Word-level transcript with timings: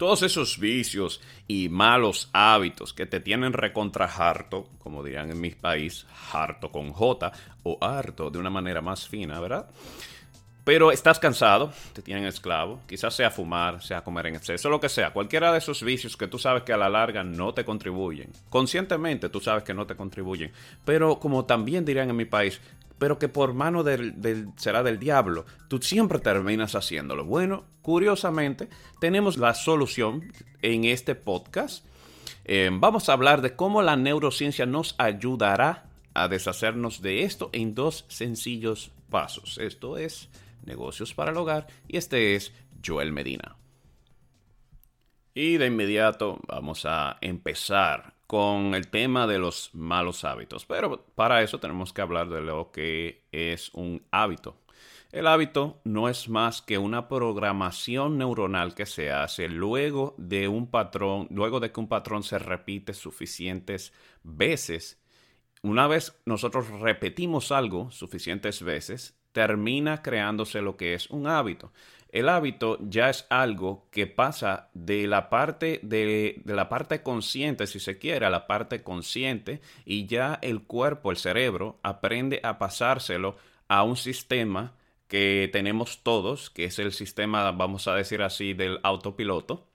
todos 0.00 0.22
esos 0.22 0.58
vicios 0.58 1.20
y 1.46 1.68
malos 1.68 2.30
hábitos 2.32 2.94
que 2.94 3.04
te 3.04 3.20
tienen 3.20 3.52
recontra 3.52 4.06
harto, 4.06 4.66
como 4.78 5.02
dirían 5.04 5.30
en 5.30 5.38
mi 5.38 5.50
país, 5.50 6.06
harto 6.32 6.72
con 6.72 6.90
J 6.90 7.30
o 7.64 7.76
harto 7.82 8.30
de 8.30 8.38
una 8.38 8.48
manera 8.48 8.80
más 8.80 9.06
fina, 9.06 9.38
¿verdad? 9.40 9.68
Pero 10.64 10.90
estás 10.90 11.18
cansado, 11.18 11.70
te 11.92 12.00
tienen 12.00 12.24
esclavo, 12.24 12.80
quizás 12.86 13.14
sea 13.14 13.30
fumar, 13.30 13.82
sea 13.82 14.02
comer 14.02 14.28
en 14.28 14.36
exceso, 14.36 14.70
lo 14.70 14.80
que 14.80 14.88
sea, 14.88 15.12
cualquiera 15.12 15.52
de 15.52 15.58
esos 15.58 15.82
vicios 15.82 16.16
que 16.16 16.28
tú 16.28 16.38
sabes 16.38 16.62
que 16.62 16.72
a 16.72 16.78
la 16.78 16.88
larga 16.88 17.22
no 17.22 17.52
te 17.52 17.66
contribuyen. 17.66 18.32
Conscientemente 18.48 19.28
tú 19.28 19.38
sabes 19.38 19.64
que 19.64 19.74
no 19.74 19.86
te 19.86 19.96
contribuyen, 19.96 20.50
pero 20.86 21.18
como 21.18 21.44
también 21.44 21.84
dirían 21.84 22.08
en 22.08 22.16
mi 22.16 22.24
país, 22.24 22.58
pero 23.00 23.18
que 23.18 23.28
por 23.28 23.54
mano 23.54 23.82
del, 23.82 24.52
será 24.56 24.82
del 24.82 24.98
diablo, 24.98 25.46
tú 25.68 25.80
siempre 25.80 26.18
terminas 26.18 26.74
haciéndolo. 26.74 27.24
Bueno, 27.24 27.64
curiosamente, 27.80 28.68
tenemos 29.00 29.38
la 29.38 29.54
solución 29.54 30.30
en 30.60 30.84
este 30.84 31.14
podcast. 31.14 31.82
Eh, 32.44 32.68
vamos 32.70 33.08
a 33.08 33.14
hablar 33.14 33.40
de 33.40 33.56
cómo 33.56 33.80
la 33.80 33.96
neurociencia 33.96 34.66
nos 34.66 34.96
ayudará 34.98 35.86
a 36.12 36.28
deshacernos 36.28 37.00
de 37.00 37.22
esto 37.22 37.48
en 37.54 37.74
dos 37.74 38.04
sencillos 38.08 38.90
pasos. 39.08 39.56
Esto 39.56 39.96
es 39.96 40.28
negocios 40.66 41.14
para 41.14 41.30
el 41.30 41.38
hogar 41.38 41.68
y 41.88 41.96
este 41.96 42.36
es 42.36 42.52
Joel 42.84 43.12
Medina. 43.12 43.56
Y 45.32 45.56
de 45.56 45.68
inmediato 45.68 46.38
vamos 46.46 46.84
a 46.84 47.16
empezar 47.22 48.19
con 48.30 48.76
el 48.76 48.86
tema 48.86 49.26
de 49.26 49.40
los 49.40 49.74
malos 49.74 50.22
hábitos. 50.22 50.64
Pero 50.64 51.04
para 51.16 51.42
eso 51.42 51.58
tenemos 51.58 51.92
que 51.92 52.00
hablar 52.00 52.28
de 52.28 52.40
lo 52.40 52.70
que 52.70 53.24
es 53.32 53.70
un 53.74 54.06
hábito. 54.12 54.56
El 55.10 55.26
hábito 55.26 55.80
no 55.82 56.08
es 56.08 56.28
más 56.28 56.62
que 56.62 56.78
una 56.78 57.08
programación 57.08 58.18
neuronal 58.18 58.76
que 58.76 58.86
se 58.86 59.10
hace 59.10 59.48
luego 59.48 60.14
de 60.16 60.46
un 60.46 60.70
patrón, 60.70 61.26
luego 61.32 61.58
de 61.58 61.72
que 61.72 61.80
un 61.80 61.88
patrón 61.88 62.22
se 62.22 62.38
repite 62.38 62.94
suficientes 62.94 63.92
veces. 64.22 65.02
Una 65.64 65.88
vez 65.88 66.16
nosotros 66.24 66.68
repetimos 66.68 67.50
algo 67.50 67.90
suficientes 67.90 68.62
veces, 68.62 69.19
termina 69.32 70.02
creándose 70.02 70.60
lo 70.60 70.76
que 70.76 70.94
es 70.94 71.10
un 71.10 71.26
hábito. 71.26 71.72
El 72.12 72.28
hábito 72.28 72.78
ya 72.80 73.08
es 73.08 73.26
algo 73.30 73.86
que 73.92 74.08
pasa 74.08 74.68
de 74.74 75.06
la 75.06 75.30
parte 75.30 75.78
de, 75.84 76.42
la 76.44 76.68
parte 76.68 77.02
consciente, 77.02 77.68
si 77.68 77.78
se 77.78 77.98
quiere, 77.98 78.26
a 78.26 78.30
la 78.30 78.48
parte 78.48 78.82
consciente, 78.82 79.60
y 79.84 80.06
ya 80.06 80.38
el 80.42 80.62
cuerpo, 80.62 81.12
el 81.12 81.16
cerebro, 81.16 81.78
aprende 81.82 82.40
a 82.42 82.58
pasárselo 82.58 83.36
a 83.68 83.84
un 83.84 83.96
sistema 83.96 84.74
que 85.06 85.48
tenemos 85.52 86.02
todos, 86.02 86.50
que 86.50 86.64
es 86.64 86.78
el 86.80 86.92
sistema, 86.92 87.50
vamos 87.52 87.86
a 87.86 87.94
decir 87.94 88.22
así, 88.22 88.54
del 88.54 88.80
autopiloto. 88.82 89.68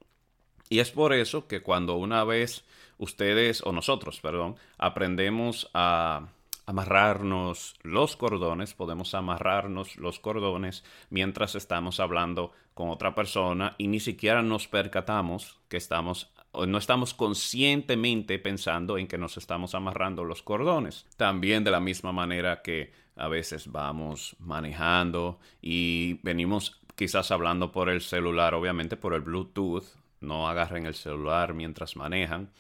Y 0.68 0.80
es 0.80 0.92
por 0.92 1.14
eso 1.14 1.48
que 1.48 1.62
cuando 1.62 1.96
una 1.96 2.26
vez 2.26 2.66
ustedes, 2.98 3.62
o 3.66 3.72
nosotros, 3.72 4.20
perdón, 4.20 4.58
aprendemos 4.78 5.70
a 5.74 6.28
amarrarnos 6.66 7.76
los 7.82 8.16
cordones, 8.16 8.74
podemos 8.74 9.14
amarrarnos 9.14 9.98
los 9.98 10.20
cordones 10.20 10.84
mientras 11.10 11.56
estamos 11.56 12.00
hablando 12.00 12.52
con 12.74 12.90
otra 12.90 13.16
persona 13.16 13.76
y 13.78 13.88
ni 13.88 14.00
siquiera 14.00 14.42
nos 14.42 14.68
percatamos 14.68 15.60
que 15.70 15.78
estamos 15.78 16.32
no 16.68 16.78
estamos 16.78 17.14
conscientemente 17.14 18.40
pensando 18.40 18.98
en 18.98 19.08
que 19.08 19.18
nos 19.18 19.36
estamos 19.36 19.76
amarrando 19.76 20.24
los 20.24 20.42
cordones. 20.42 21.06
También 21.18 21.66
de 21.66 21.72
la 21.72 21.82
misma 21.82 22.14
manera 22.14 22.62
que 22.62 22.94
a 23.18 23.28
veces 23.28 23.70
vamos 23.72 24.38
manejando 24.40 25.40
y 25.62 26.20
venimos 26.24 26.80
quizás 26.96 27.32
hablando 27.32 27.72
por 27.72 27.90
el 27.90 28.02
celular, 28.02 28.54
obviamente 28.54 28.96
por 28.96 29.14
el 29.14 29.22
Bluetooth, 29.22 29.84
no 30.22 30.48
agarren 30.48 30.86
el 30.86 30.96
celular 30.96 31.54
mientras 31.54 31.96
manejan, 31.96 32.52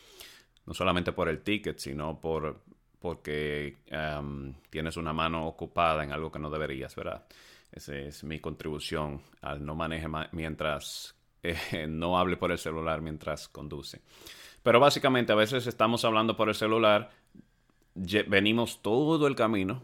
no 0.65 0.73
solamente 0.73 1.13
por 1.13 1.29
el 1.29 1.41
ticket, 1.41 1.79
sino 1.79 2.19
por 2.19 2.61
porque 3.05 3.77
tienes 4.71 4.97
una 4.97 5.13
mano 5.13 5.45
ocupada 5.45 6.03
en 6.03 6.11
algo 6.11 6.31
que 6.31 6.39
no 6.39 6.49
deberías, 6.49 6.95
¿verdad? 6.95 7.23
Esa 7.71 7.95
es 7.95 8.23
mi 8.23 8.39
contribución 8.39 9.21
al 9.41 9.63
no 9.63 9.75
maneje 9.75 10.07
mientras 10.31 11.15
eh, 11.44 11.85
no 11.88 12.17
hable 12.17 12.35
por 12.35 12.51
el 12.51 12.57
celular 12.57 13.01
mientras 13.01 13.47
conduce. 13.47 14.01
Pero 14.63 14.79
básicamente 14.79 15.31
a 15.31 15.35
veces 15.35 15.67
estamos 15.67 16.03
hablando 16.03 16.35
por 16.35 16.49
el 16.49 16.55
celular, 16.55 17.11
venimos 17.94 18.81
todo 18.81 19.27
el 19.27 19.35
camino 19.35 19.83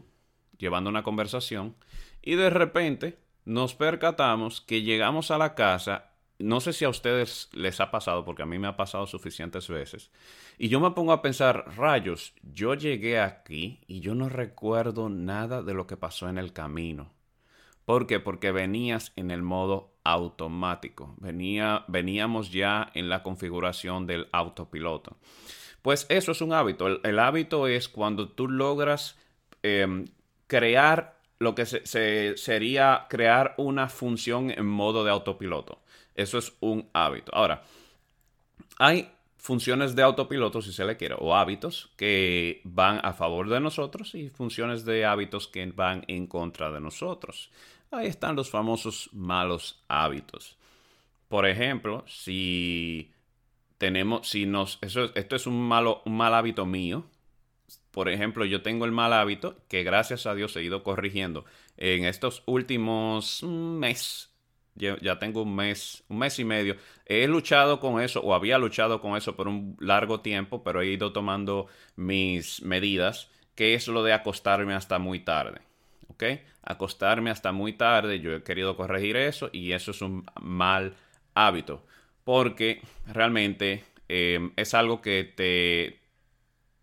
llevando 0.57 0.89
una 0.89 1.03
conversación 1.03 1.75
y 2.23 2.33
de 2.33 2.49
repente 2.49 3.19
nos 3.45 3.75
percatamos 3.75 4.61
que 4.61 4.81
llegamos 4.81 5.29
a 5.29 5.37
la 5.37 5.53
casa 5.53 6.09
no 6.43 6.59
sé 6.59 6.73
si 6.73 6.85
a 6.85 6.89
ustedes 6.89 7.49
les 7.53 7.79
ha 7.79 7.91
pasado, 7.91 8.25
porque 8.25 8.43
a 8.43 8.45
mí 8.45 8.59
me 8.59 8.67
ha 8.67 8.77
pasado 8.77 9.07
suficientes 9.07 9.67
veces. 9.67 10.11
Y 10.57 10.69
yo 10.69 10.79
me 10.79 10.91
pongo 10.91 11.11
a 11.11 11.21
pensar, 11.21 11.65
rayos, 11.77 12.33
yo 12.43 12.73
llegué 12.75 13.19
aquí 13.19 13.79
y 13.87 13.99
yo 13.99 14.15
no 14.15 14.29
recuerdo 14.29 15.09
nada 15.09 15.61
de 15.61 15.73
lo 15.73 15.87
que 15.87 15.97
pasó 15.97 16.29
en 16.29 16.37
el 16.37 16.53
camino. 16.53 17.11
¿Por 17.85 18.07
qué? 18.07 18.19
Porque 18.19 18.51
venías 18.51 19.11
en 19.15 19.31
el 19.31 19.41
modo 19.41 19.93
automático. 20.03 21.15
Venía, 21.17 21.83
veníamos 21.87 22.51
ya 22.51 22.91
en 22.93 23.09
la 23.09 23.23
configuración 23.23 24.07
del 24.07 24.27
autopiloto. 24.31 25.17
Pues 25.81 26.05
eso 26.09 26.31
es 26.31 26.41
un 26.41 26.53
hábito. 26.53 26.87
El, 27.03 27.19
hábito 27.19 27.67
es 27.67 27.89
cuando 27.89 28.29
tú 28.29 28.47
logras 28.47 29.17
em, 29.63 30.05
crear 30.47 31.20
lo 31.41 31.55
que 31.55 31.65
se, 31.65 32.37
sería 32.37 33.07
crear 33.09 33.55
una 33.57 33.89
función 33.89 34.51
en 34.51 34.67
modo 34.67 35.03
de 35.03 35.09
autopiloto. 35.09 35.81
Eso 36.13 36.37
es 36.37 36.53
un 36.59 36.87
hábito. 36.93 37.33
Ahora, 37.35 37.63
hay 38.77 39.09
funciones 39.37 39.95
de 39.95 40.03
autopiloto, 40.03 40.61
si 40.61 40.71
se 40.71 40.85
le 40.85 40.97
quiere, 40.97 41.15
o 41.17 41.35
hábitos 41.35 41.89
que 41.97 42.61
van 42.63 42.99
a 43.03 43.13
favor 43.13 43.49
de 43.49 43.59
nosotros 43.59 44.13
y 44.13 44.29
funciones 44.29 44.85
de 44.85 45.03
hábitos 45.03 45.47
que 45.47 45.65
van 45.65 46.05
en 46.07 46.27
contra 46.27 46.71
de 46.71 46.79
nosotros. 46.79 47.49
Ahí 47.89 48.05
están 48.05 48.35
los 48.35 48.51
famosos 48.51 49.09
malos 49.11 49.83
hábitos. 49.87 50.59
Por 51.27 51.47
ejemplo, 51.47 52.03
si 52.07 53.11
tenemos, 53.79 54.29
si 54.29 54.45
nos, 54.45 54.77
eso, 54.81 55.09
esto 55.15 55.35
es 55.35 55.47
un, 55.47 55.59
malo, 55.59 56.03
un 56.05 56.15
mal 56.15 56.35
hábito 56.35 56.67
mío. 56.67 57.03
Por 57.91 58.09
ejemplo, 58.09 58.45
yo 58.45 58.61
tengo 58.61 58.85
el 58.85 58.91
mal 58.91 59.13
hábito 59.13 59.57
que 59.67 59.83
gracias 59.83 60.25
a 60.25 60.33
Dios 60.33 60.55
he 60.55 60.63
ido 60.63 60.83
corrigiendo 60.83 61.45
en 61.77 62.05
estos 62.05 62.43
últimos 62.45 63.43
meses 63.43 64.31
ya 64.75 65.19
tengo 65.19 65.43
un 65.43 65.55
mes, 65.55 66.03
un 66.07 66.19
mes 66.19 66.39
y 66.39 66.45
medio. 66.45 66.75
He 67.05 67.27
luchado 67.27 67.79
con 67.79 68.01
eso, 68.01 68.21
o 68.21 68.33
había 68.33 68.57
luchado 68.57 69.01
con 69.01 69.17
eso 69.17 69.35
por 69.35 69.47
un 69.47 69.77
largo 69.79 70.21
tiempo, 70.21 70.63
pero 70.63 70.81
he 70.81 70.87
ido 70.87 71.11
tomando 71.11 71.67
mis 71.95 72.61
medidas, 72.61 73.29
que 73.55 73.73
es 73.73 73.87
lo 73.87 74.03
de 74.03 74.13
acostarme 74.13 74.73
hasta 74.73 74.97
muy 74.99 75.19
tarde. 75.19 75.61
¿Ok? 76.07 76.23
Acostarme 76.63 77.29
hasta 77.29 77.51
muy 77.51 77.73
tarde, 77.73 78.19
yo 78.19 78.33
he 78.33 78.43
querido 78.43 78.75
corregir 78.75 79.17
eso 79.17 79.49
y 79.51 79.73
eso 79.73 79.91
es 79.91 80.01
un 80.01 80.25
mal 80.39 80.95
hábito, 81.33 81.85
porque 82.23 82.81
realmente 83.07 83.83
em, 84.07 84.51
es 84.55 84.73
algo 84.73 85.01
que 85.01 85.23
te, 85.23 86.00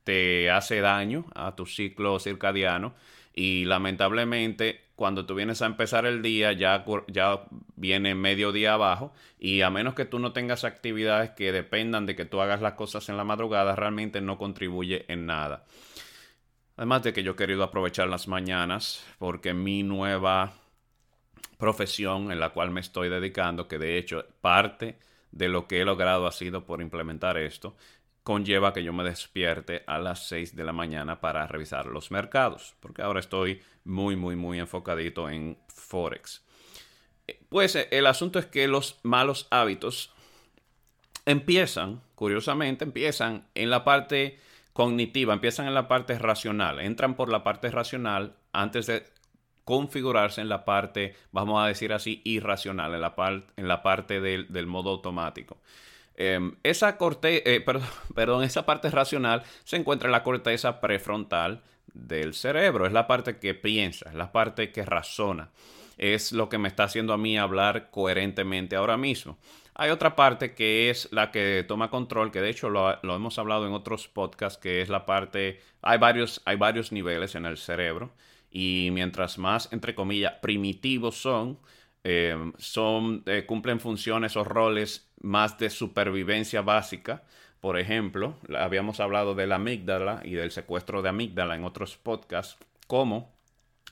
te 0.09 0.51
hace 0.51 0.81
daño 0.81 1.27
a 1.35 1.55
tu 1.55 1.67
ciclo 1.67 2.19
circadiano 2.19 2.95
y 3.35 3.67
lamentablemente 3.67 4.87
cuando 4.97 5.27
tú 5.27 5.35
vienes 5.35 5.61
a 5.61 5.67
empezar 5.67 6.07
el 6.07 6.23
día 6.23 6.55
ya, 6.55 6.83
ya 7.09 7.43
viene 7.77 8.15
medio 8.15 8.51
día 8.51 8.73
abajo 8.73 9.13
y 9.39 9.61
a 9.61 9.69
menos 9.69 9.93
que 9.93 10.07
tú 10.07 10.19
no 10.19 10.33
tengas 10.33 10.65
actividades 10.65 11.33
que 11.33 11.53
dependan 11.53 12.07
de 12.07 12.17
que 12.17 12.25
tú 12.25 12.41
hagas 12.41 12.63
las 12.63 12.73
cosas 12.73 13.11
en 13.11 13.19
la 13.19 13.25
madrugada, 13.25 13.77
realmente 13.77 14.23
no 14.23 14.39
contribuye 14.39 15.05
en 15.13 15.27
nada. 15.27 15.67
Además 16.79 17.03
de 17.03 17.13
que 17.13 17.23
yo 17.23 17.33
he 17.33 17.37
querido 17.37 17.63
aprovechar 17.63 18.09
las 18.09 18.29
mañanas 18.29 19.05
porque 19.19 19.53
mi 19.53 19.83
nueva 19.83 20.55
profesión 21.59 22.33
en 22.33 22.41
la 22.41 22.49
cual 22.55 22.71
me 22.71 22.81
estoy 22.81 23.11
dedicando, 23.11 23.69
que 23.69 23.77
de 23.77 23.99
hecho 23.99 24.25
parte 24.41 24.97
de 25.33 25.49
lo 25.51 25.69
que 25.69 25.83
he 25.83 25.85
logrado 25.85 26.27
ha 26.27 26.33
sido 26.33 26.65
por 26.65 26.81
implementar 26.81 27.37
esto, 27.37 27.77
conlleva 28.29 28.75
que 28.75 28.85
yo 28.85 28.93
me 28.93 29.05
despierte 29.05 29.85
a 29.87 29.99
las 29.99 30.29
6 30.29 30.55
de 30.55 30.63
la 30.63 30.75
mañana 30.75 31.19
para 31.19 31.47
revisar 31.47 31.87
los 31.87 32.11
mercados, 32.11 32.75
porque 32.79 33.01
ahora 33.01 33.21
estoy 33.21 33.63
muy, 33.85 34.17
muy, 34.17 34.37
muy 34.37 34.59
enfocadito 34.59 35.31
en 35.31 35.57
Forex. 35.69 36.45
Pues 37.49 37.75
eh, 37.75 37.89
el 37.91 38.07
asunto 38.07 38.39
es 38.39 38.45
que 38.45 38.69
los 38.69 39.01
malos 39.03 39.49
hábitos 39.51 40.13
empiezan, 41.25 42.03
curiosamente, 42.15 42.85
empiezan 42.85 43.47
en 43.55 43.71
la 43.71 43.83
parte 43.83 44.39
cognitiva, 44.75 45.33
empiezan 45.33 45.67
en 45.67 45.73
la 45.73 45.89
parte 45.89 46.19
racional, 46.19 46.81
entran 46.81 47.15
por 47.15 47.31
la 47.31 47.43
parte 47.43 47.71
racional 47.71 48.37
antes 48.53 48.89
de 48.89 49.07
configurarse 49.65 50.43
en 50.43 50.51
la 50.51 50.67
parte, 50.67 51.17
vamos 51.33 51.65
a 51.65 51.67
decir 51.67 51.95
así, 51.95 52.21
irracional, 52.25 52.95
en 52.95 53.01
la, 53.01 53.15
en 53.57 53.69
la 53.69 53.83
parte 53.83 54.21
del 54.21 54.67
modo 54.67 54.91
automático. 54.91 55.57
Em, 56.21 56.57
esa 56.65 56.99
eh, 57.23 57.65
perdón, 58.15 58.43
esa 58.43 58.67
parte 58.67 58.91
racional 58.91 59.45
se 59.63 59.77
encuentra 59.77 60.09
en 60.09 60.13
la 60.13 60.25
corteza 60.25 60.81
prefrontal 60.81 61.63
del 61.95 62.35
cerebro. 62.35 62.87
Es 62.87 62.93
la 62.93 63.07
parte 63.07 63.39
que 63.39 63.55
piensa, 63.55 64.09
es 64.09 64.17
la 64.17 64.33
parte 64.33 64.73
que 64.73 64.85
razona. 64.85 65.51
Es 65.97 66.33
lo 66.33 66.49
que 66.49 66.59
me 66.59 66.67
está 66.67 66.85
haciendo 66.85 67.13
a 67.13 67.19
mí 67.19 67.39
hablar 67.39 67.91
coherentemente 67.93 68.75
ahora 68.75 68.97
mismo. 68.97 69.39
Hay 69.77 69.91
otra 69.91 70.17
parte 70.17 70.55
que 70.55 70.91
es 70.91 71.09
la 71.13 71.31
que 71.31 71.65
toma 71.67 71.89
control, 71.89 72.33
que 72.33 72.41
de 72.41 72.51
hecho 72.51 72.69
lo, 72.69 72.99
hemos 73.01 73.39
hablado 73.39 73.65
en 73.69 73.73
otros 73.73 74.09
podcasts, 74.09 74.59
que 74.59 74.83
es 74.83 74.89
la 74.89 75.07
parte, 75.07 75.61
hay 75.83 75.99
varios, 75.99 76.43
hay 76.47 76.57
varios 76.57 76.91
niveles 76.91 77.37
en 77.37 77.47
el 77.47 77.59
cerebro 77.59 78.11
y 78.51 78.89
mientras 78.93 79.39
más, 79.39 79.73
entre 79.73 79.95
comillas, 79.95 80.35
primitivos 80.43 81.21
son, 81.21 81.61
eh, 82.05 82.53
son 82.59 83.23
eh, 83.27 83.45
cumplen 83.47 83.81
funciones 83.81 84.37
o 84.37 84.45
roles 84.45 85.09
más 85.21 85.59
de 85.59 85.71
supervivencia 85.71 86.63
básica. 86.63 87.23
Por 87.61 87.79
ejemplo, 87.79 88.37
habíamos 88.57 89.01
hablado 89.01 89.35
de 89.35 89.47
la 89.47 89.57
amígdala 89.57 90.21
y 90.25 90.35
del 90.35 90.51
secuestro 90.53 91.03
de 91.03 91.09
amígdala 91.09 91.57
en 91.57 91.65
otros 91.65 91.97
podcasts, 91.97 92.57
como 92.87 93.33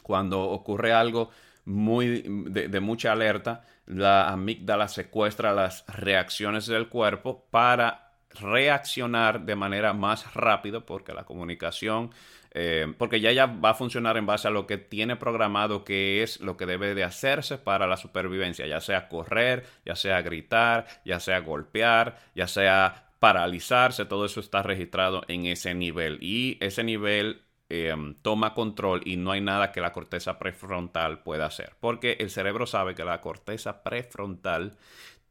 cuando 0.03 0.43
ocurre 0.43 0.93
algo 0.93 1.31
muy 1.65 2.23
de, 2.27 2.81
mucha 2.81 3.11
alerta, 3.11 3.65
la 3.87 4.29
amígdala 4.29 4.87
secuestra 4.87 5.53
las 5.53 5.85
reacciones 5.89 6.67
del 6.67 6.89
cuerpo 6.89 7.45
para 7.51 8.13
reaccionar 8.31 9.45
de 9.45 9.57
manera 9.57 9.93
más 9.93 10.33
rápido 10.35 10.87
porque 10.87 11.13
la 11.13 11.25
comunicación 11.25 12.13
eh, 12.57 12.93
porque 12.99 13.21
ya 13.21 13.33
ya 13.33 13.47
va 13.47 13.71
a 13.71 13.75
funcionar 13.75 14.17
en 14.17 14.27
base 14.27 14.49
a 14.49 14.51
lo 14.51 14.67
que 14.67 14.79
tiene 14.79 15.17
programado 15.17 15.85
que 15.85 16.23
es 16.23 16.41
lo 16.41 16.57
que 16.57 16.67
debe 16.67 16.95
de 16.95 17.05
hacerse 17.05 17.59
para 17.59 17.87
la 17.87 17.97
supervivencia, 17.97 18.67
ya 18.67 18.81
sea 18.81 19.09
correr, 19.09 19.65
ya 19.85 19.95
sea 19.95 20.23
gritar, 20.23 20.87
ya 21.05 21.21
sea 21.21 21.41
golpear, 21.41 22.19
ya 22.35 22.49
sea 22.49 23.11
paralizarse, 23.21 24.05
todo 24.05 24.25
eso 24.25 24.41
está 24.41 24.63
registrado 24.63 25.23
en 25.29 25.47
ese 25.47 25.75
nivel 25.75 26.19
y 26.21 26.59
ese 26.61 26.83
nivel 26.85 27.43
Em, 27.69 28.15
toma 28.23 28.55
control 28.55 29.03
y 29.05 29.17
no 29.17 29.33
hay 29.33 29.41
nada 29.41 29.73
que 29.73 29.81
la 29.81 29.93
corteza 29.93 30.39
prefrontal 30.39 31.23
pueda 31.25 31.47
hacer. 31.47 31.75
Porque 31.81 32.17
el 32.21 32.31
cerebro 32.31 32.67
sabe 32.67 32.95
que 32.95 33.05
la 33.05 33.21
corteza 33.21 33.83
prefrontal 33.83 34.77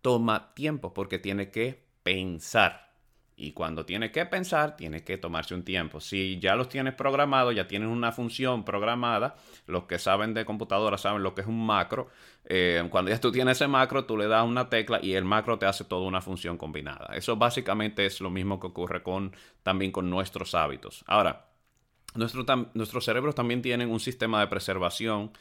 toma 0.01 0.54
tiempo 0.54 0.94
porque 0.94 1.18
tiene 1.18 1.50
que 1.50 1.86
pensar. 2.04 2.94
Y 3.38 3.52
cuando 3.52 3.86
tiene 3.86 4.12
que 4.12 4.26
pensar, 4.26 4.78
tiene 4.78 5.04
que 5.04 5.18
tomarse 5.18 5.54
un 5.54 5.64
tiempo. 5.64 6.00
Si 6.00 6.40
ya 6.40 6.56
los 6.56 6.70
tienes 6.70 6.94
programados, 6.94 7.54
ya 7.54 7.68
tienen 7.68 7.90
una 7.90 8.14
función 8.14 8.64
programada, 8.64 9.36
los 9.68 9.84
que 9.84 10.00
saben 10.00 10.34
de 10.34 10.46
computadora 10.46 10.98
saben 10.98 11.22
lo 11.22 11.36
que 11.36 11.42
es 11.42 11.48
un 11.48 11.66
macro. 11.66 12.08
Em, 12.46 12.88
cuando 12.88 13.12
ya 13.12 13.20
tú 13.20 13.32
tienes 13.32 13.58
ese 13.58 13.68
macro, 13.68 14.06
tú 14.06 14.16
le 14.18 14.28
das 14.28 14.46
una 14.46 14.70
tecla 14.70 15.00
y 15.02 15.14
el 15.14 15.26
macro 15.26 15.60
te 15.60 15.66
hace 15.66 15.84
toda 15.84 16.08
una 16.08 16.22
función 16.22 16.58
combinada. 16.58 17.14
Eso 17.14 17.36
básicamente 17.36 18.06
es 18.06 18.22
lo 18.22 18.30
mismo 18.30 18.60
que 18.60 18.68
ocurre 18.68 19.04
con, 19.04 19.36
también 19.64 19.92
con 19.92 20.10
nuestros 20.10 20.56
hábitos. 20.56 21.04
Ahora, 21.06 21.48
nuestro, 22.16 22.46
nuestros 22.74 23.04
cerebros 23.04 23.36
también 23.36 23.62
tienen 23.62 23.92
un 23.92 24.00
sistema 24.00 24.40
de 24.40 24.48
preservación 24.48 25.31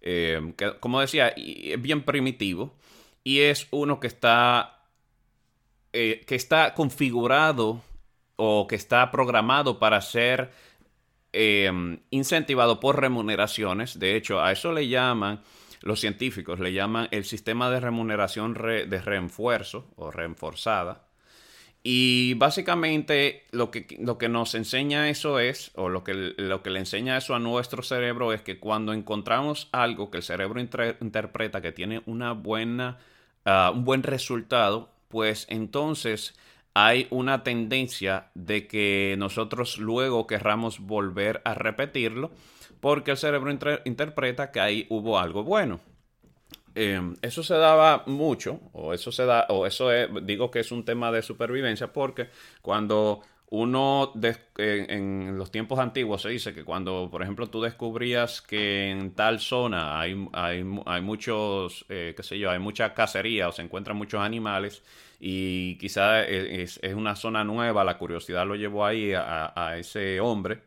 eh, 0.00 0.52
que, 0.56 0.78
como 0.80 1.00
decía, 1.00 1.28
es 1.28 1.80
bien 1.80 2.02
primitivo 2.02 2.74
y 3.22 3.40
es 3.40 3.68
uno 3.70 4.00
que 4.00 4.06
está, 4.06 4.83
eh, 5.96 6.24
que 6.26 6.34
está 6.34 6.74
configurado 6.74 7.80
o 8.34 8.66
que 8.66 8.74
está 8.74 9.12
programado 9.12 9.78
para 9.78 10.00
ser 10.00 10.50
eh, 11.32 11.70
incentivado 12.10 12.80
por 12.80 13.00
remuneraciones. 13.00 13.98
De 14.00 14.16
hecho, 14.16 14.42
a 14.42 14.50
eso 14.50 14.72
le 14.72 14.88
llaman 14.88 15.42
los 15.82 16.00
científicos, 16.00 16.58
le 16.58 16.72
llaman 16.72 17.06
el 17.12 17.24
sistema 17.24 17.70
de 17.70 17.78
remuneración 17.78 18.54
de 18.54 19.00
refuerzo 19.00 19.86
o 19.94 20.10
reenforzada. 20.10 21.06
Y 21.86 22.34
básicamente 22.34 23.44
lo 23.52 23.70
que, 23.70 23.86
lo 24.00 24.16
que 24.16 24.30
nos 24.30 24.54
enseña 24.54 25.10
eso 25.10 25.38
es, 25.38 25.70
o 25.74 25.90
lo 25.90 26.02
que, 26.02 26.14
lo 26.14 26.62
que 26.62 26.70
le 26.70 26.80
enseña 26.80 27.18
eso 27.18 27.34
a 27.34 27.38
nuestro 27.38 27.84
cerebro 27.84 28.32
es 28.32 28.40
que 28.40 28.58
cuando 28.58 28.94
encontramos 28.94 29.68
algo 29.70 30.10
que 30.10 30.16
el 30.16 30.22
cerebro 30.24 30.60
interpreta 30.60 31.60
que 31.60 31.70
tiene 31.70 32.02
una 32.06 32.32
buena, 32.32 32.98
ah, 33.44 33.70
un 33.72 33.84
buen 33.84 34.02
resultado, 34.02 34.93
pues 35.14 35.46
entonces 35.48 36.34
hay 36.74 37.06
una 37.10 37.44
tendencia 37.44 38.32
de 38.34 38.66
que 38.66 39.14
nosotros 39.16 39.78
luego 39.78 40.26
querramos 40.26 40.80
volver 40.80 41.40
a 41.44 41.54
repetirlo 41.54 42.32
porque 42.80 43.12
el 43.12 43.16
cerebro 43.16 43.56
interpreta 43.84 44.50
que 44.50 44.58
ahí 44.58 44.86
hubo 44.90 45.16
algo 45.20 45.44
bueno. 45.44 45.78
Em, 46.74 47.14
eso 47.22 47.44
se 47.44 47.54
daba 47.54 48.02
mucho, 48.06 48.58
o 48.72 48.92
eso 48.92 49.12
se 49.12 49.24
da, 49.24 49.46
o 49.50 49.66
eso 49.66 49.88
digo 50.22 50.50
que 50.50 50.58
es 50.58 50.72
un 50.72 50.84
tema 50.84 51.12
de 51.12 51.22
supervivencia, 51.22 51.92
porque 51.92 52.30
cuando 52.60 53.20
uno 53.50 54.12
en, 54.58 55.38
los 55.38 55.50
tiempos 55.50 55.78
antiguos 55.78 56.22
se 56.22 56.30
dice 56.30 56.54
que 56.54 56.64
cuando, 56.64 57.08
por 57.10 57.22
ejemplo, 57.22 57.48
tú 57.48 57.60
descubrías 57.60 58.40
que 58.42 58.90
en 58.90 59.14
tal 59.14 59.40
zona 59.40 60.00
hay, 60.00 60.28
hay, 60.32 60.64
hay 60.86 61.02
muchos, 61.02 61.84
eh, 61.88 62.14
qué 62.16 62.22
sé 62.22 62.38
yo, 62.38 62.50
hay 62.50 62.58
mucha 62.58 62.94
cacería 62.94 63.48
o 63.48 63.52
se 63.52 63.62
encuentran 63.62 63.96
muchos 63.96 64.20
animales 64.20 64.82
y 65.20 65.76
quizá 65.78 66.24
es, 66.24 66.80
una 66.94 67.16
zona 67.16 67.44
nueva, 67.44 67.84
la 67.84 67.98
curiosidad 67.98 68.46
lo 68.46 68.56
llevó 68.56 68.84
ahí 68.84 69.12
a, 69.12 69.52
a 69.54 69.78
ese 69.78 70.20
hombre 70.20 70.62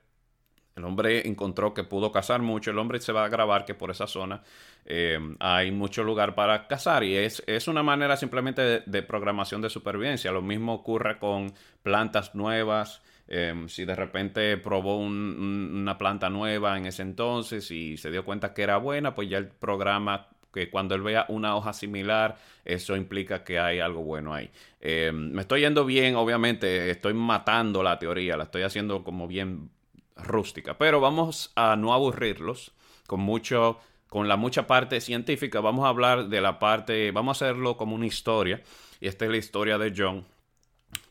el 0.78 0.86
hombre 0.86 1.28
encontró 1.28 1.74
que 1.74 1.84
pudo 1.84 2.12
cazar 2.12 2.42
mucho. 2.42 2.70
El 2.70 2.78
hombre 2.78 3.02
se 3.02 3.12
va 3.12 3.26
a 3.26 3.30
grabar 3.30 3.66
que 3.66 3.74
por 3.74 3.90
esa 3.90 4.06
zona 4.06 4.44
eh, 4.90 5.20
hay 5.40 5.72
mucho 5.72 6.04
lugar 6.04 6.34
para 6.34 6.66
cazar. 6.68 7.04
Y 7.04 7.16
es, 7.16 7.44
es 7.46 7.68
una 7.68 7.84
manera 7.84 8.16
simplemente 8.16 8.82
de, 8.86 9.04
programación 9.04 9.62
de 9.62 9.70
supervivencia. 9.70 10.32
Lo 10.32 10.42
mismo 10.42 10.74
ocurre 10.74 11.20
con 11.20 11.54
plantas 11.84 12.34
nuevas. 12.34 13.02
Eh, 13.28 13.66
si 13.68 13.84
de 13.84 13.94
repente 13.94 14.56
probó 14.56 14.98
una 14.98 15.98
planta 15.98 16.30
nueva 16.30 16.78
en 16.78 16.86
ese 16.86 17.02
entonces 17.02 17.70
y 17.72 17.98
se 17.98 18.10
dio 18.10 18.24
cuenta 18.24 18.54
que 18.54 18.64
era 18.64 18.78
buena, 18.78 19.14
pues 19.14 19.30
ya 19.30 19.38
el 19.38 19.48
programa 19.48 20.30
que 20.54 20.70
cuando 20.70 20.96
él 20.96 21.02
vea 21.02 21.26
una 21.28 21.58
hoja 21.58 21.74
similar, 21.74 22.38
eso 22.64 22.96
implica 22.96 23.44
que 23.44 23.60
hay 23.60 23.80
algo 23.80 24.04
bueno 24.04 24.34
ahí. 24.34 24.50
Eh, 24.80 25.12
me 25.14 25.42
estoy 25.42 25.62
yendo 25.62 25.84
bien, 25.84 26.16
obviamente, 26.16 26.90
estoy 26.90 27.14
matando 27.14 27.84
la 27.84 28.00
teoría, 28.00 28.38
la 28.38 28.46
estoy 28.46 28.64
haciendo 28.64 29.04
como 29.04 29.28
bien 29.28 29.70
rústica. 30.16 30.78
Pero 30.78 31.02
vamos 31.02 31.52
a 31.58 31.76
no 31.76 31.94
aburrirlos 31.94 32.72
con 33.06 33.20
mucho 33.20 33.80
con 34.10 34.28
la 34.28 34.38
mucha 34.38 34.68
parte 34.68 35.02
científica, 35.02 35.60
vamos 35.60 35.86
a 35.86 35.90
hablar 35.90 36.30
de 36.30 36.42
la 36.42 36.60
parte, 36.60 37.12
vamos 37.12 37.42
a 37.42 37.46
hacerlo 37.46 37.78
como 37.78 37.96
una 37.96 38.06
historia, 38.06 38.62
y 39.00 39.08
esta 39.08 39.26
es 39.26 39.32
la 39.32 39.38
historia 39.38 39.78
de 39.78 39.94
John, 39.96 40.26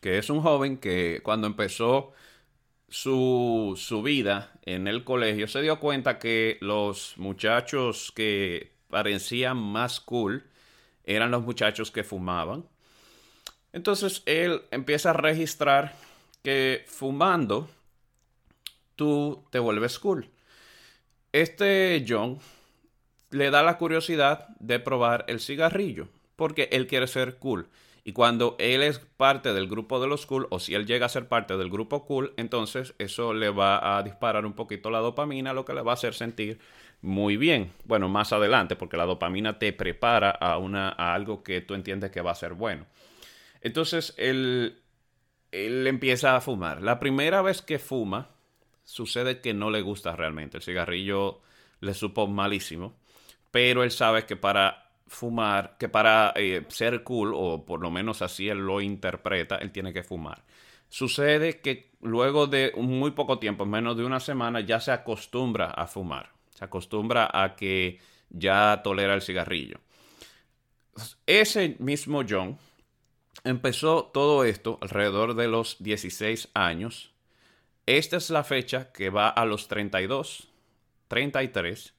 que 0.01 0.17
es 0.17 0.29
un 0.29 0.41
joven 0.41 0.77
que 0.77 1.21
cuando 1.23 1.47
empezó 1.47 2.13
su, 2.89 3.73
su 3.77 4.01
vida 4.01 4.51
en 4.65 4.87
el 4.87 5.03
colegio 5.03 5.47
se 5.47 5.61
dio 5.61 5.79
cuenta 5.79 6.19
que 6.19 6.57
los 6.61 7.17
muchachos 7.17 8.11
que 8.15 8.71
parecían 8.89 9.57
más 9.57 9.99
cool 9.99 10.45
eran 11.03 11.31
los 11.31 11.43
muchachos 11.43 11.91
que 11.91 12.03
fumaban. 12.03 12.65
Entonces 13.73 14.23
él 14.25 14.63
empieza 14.71 15.11
a 15.11 15.13
registrar 15.13 15.93
que 16.43 16.85
fumando 16.87 17.69
tú 18.95 19.43
te 19.51 19.59
vuelves 19.59 19.99
cool. 19.99 20.29
Este 21.31 22.03
John 22.07 22.39
le 23.29 23.51
da 23.51 23.63
la 23.63 23.77
curiosidad 23.77 24.47
de 24.59 24.79
probar 24.79 25.25
el 25.27 25.39
cigarrillo, 25.39 26.07
porque 26.35 26.69
él 26.71 26.87
quiere 26.87 27.07
ser 27.07 27.37
cool. 27.37 27.67
Y 28.03 28.13
cuando 28.13 28.55
él 28.57 28.83
es 28.83 28.99
parte 28.99 29.53
del 29.53 29.67
grupo 29.67 29.99
de 29.99 30.07
los 30.07 30.25
cool, 30.25 30.47
o 30.49 30.59
si 30.59 30.73
él 30.73 30.85
llega 30.85 31.07
a 31.07 31.09
ser 31.09 31.27
parte 31.27 31.57
del 31.57 31.69
grupo 31.69 32.05
cool, 32.05 32.33
entonces 32.37 32.93
eso 32.99 33.33
le 33.33 33.49
va 33.49 33.97
a 33.97 34.01
disparar 34.01 34.45
un 34.45 34.53
poquito 34.53 34.89
la 34.89 34.99
dopamina, 34.99 35.51
lo 35.51 35.65
que 35.65 35.73
le 35.73 35.81
va 35.81 35.91
a 35.91 35.95
hacer 35.95 36.13
sentir 36.13 36.57
muy 37.01 37.35
bien. 37.35 37.73
Bueno, 37.83 38.07
más 38.07 38.31
adelante, 38.31 38.77
porque 38.77 38.95
la 38.95 39.05
dopamina 39.05 39.59
te 39.59 39.73
prepara 39.73 40.29
a, 40.29 40.57
una, 40.57 40.87
a 40.87 41.13
algo 41.13 41.43
que 41.43 41.59
tú 41.59 41.73
entiendes 41.73 42.11
que 42.11 42.21
va 42.21 42.31
a 42.31 42.35
ser 42.35 42.53
bueno. 42.53 42.85
Entonces 43.59 44.13
él, 44.17 44.79
él 45.51 45.85
empieza 45.85 46.37
a 46.37 46.41
fumar. 46.41 46.81
La 46.81 46.99
primera 46.99 47.41
vez 47.41 47.61
que 47.61 47.77
fuma, 47.77 48.29
sucede 48.85 49.41
que 49.41 49.53
no 49.53 49.69
le 49.69 49.81
gusta 49.81 50.15
realmente. 50.15 50.55
El 50.55 50.63
cigarrillo 50.63 51.41
le 51.81 51.93
supo 51.93 52.25
malísimo, 52.27 52.95
pero 53.51 53.83
él 53.83 53.91
sabe 53.91 54.25
que 54.25 54.35
para 54.35 54.91
fumar, 55.07 55.77
que 55.77 55.89
para 55.89 56.33
eh, 56.35 56.65
ser 56.69 57.03
cool, 57.03 57.33
o 57.35 57.65
por 57.65 57.81
lo 57.81 57.89
menos 57.91 58.21
así 58.21 58.49
él 58.49 58.59
lo 58.59 58.81
interpreta, 58.81 59.57
él 59.57 59.71
tiene 59.71 59.93
que 59.93 60.03
fumar. 60.03 60.43
Sucede 60.89 61.59
que 61.59 61.91
luego 62.01 62.47
de 62.47 62.73
muy 62.77 63.11
poco 63.11 63.39
tiempo, 63.39 63.65
menos 63.65 63.97
de 63.97 64.05
una 64.05 64.19
semana, 64.19 64.61
ya 64.61 64.79
se 64.79 64.91
acostumbra 64.91 65.71
a 65.71 65.87
fumar. 65.87 66.31
Se 66.53 66.65
acostumbra 66.65 67.29
a 67.31 67.55
que 67.55 67.99
ya 68.29 68.81
tolera 68.83 69.13
el 69.13 69.21
cigarrillo. 69.21 69.79
Ese 71.25 71.75
mismo 71.79 72.23
John 72.27 72.57
empezó 73.43 74.05
todo 74.05 74.43
esto 74.43 74.79
alrededor 74.81 75.35
de 75.35 75.47
los 75.47 75.77
16 75.79 76.49
años 76.53 77.13
esta 77.87 78.17
es 78.17 78.29
la 78.29 78.43
fecha 78.43 78.91
que 78.91 79.09
va 79.09 79.29
a 79.29 79.45
los 79.45 79.69
32, 79.69 80.49
33 81.07 81.93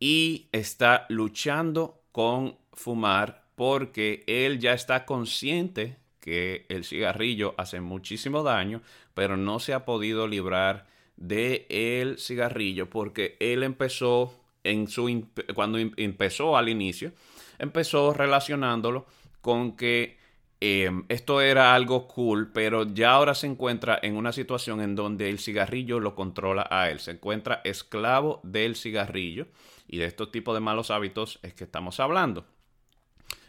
y 0.00 0.48
está 0.52 1.06
luchando 1.08 2.02
con 2.12 2.56
fumar 2.72 3.44
porque 3.54 4.24
él 4.26 4.58
ya 4.58 4.72
está 4.72 5.04
consciente 5.04 5.96
que 6.20 6.66
el 6.68 6.84
cigarrillo 6.84 7.54
hace 7.58 7.80
muchísimo 7.80 8.42
daño, 8.42 8.82
pero 9.14 9.36
no 9.36 9.60
se 9.60 9.74
ha 9.74 9.84
podido 9.84 10.26
librar 10.26 10.86
de 11.16 11.66
el 11.68 12.18
cigarrillo 12.18 12.90
porque 12.90 13.36
él 13.40 13.62
empezó 13.62 14.34
en 14.64 14.88
su 14.88 15.26
cuando 15.54 15.78
em, 15.78 15.92
empezó 15.96 16.56
al 16.56 16.68
inicio, 16.68 17.12
empezó 17.58 18.12
relacionándolo 18.12 19.06
con 19.40 19.76
que 19.76 20.18
Em, 20.66 21.04
esto 21.10 21.42
era 21.42 21.74
algo 21.74 22.08
cool, 22.08 22.50
pero 22.50 22.84
ya 22.86 23.12
ahora 23.12 23.34
se 23.34 23.46
encuentra 23.46 23.98
en 24.02 24.16
una 24.16 24.32
situación 24.32 24.80
en 24.80 24.94
donde 24.94 25.28
el 25.28 25.38
cigarrillo 25.38 26.00
lo 26.00 26.14
controla 26.14 26.66
a 26.70 26.88
él. 26.88 27.00
Se 27.00 27.10
encuentra 27.10 27.60
esclavo 27.64 28.40
del 28.44 28.74
cigarrillo 28.74 29.46
y 29.86 29.98
de 29.98 30.06
estos 30.06 30.30
tipos 30.30 30.54
de 30.54 30.60
malos 30.60 30.90
hábitos 30.90 31.38
es 31.42 31.54
que 31.54 31.64
estamos 31.64 32.00
hablando. 32.00 32.46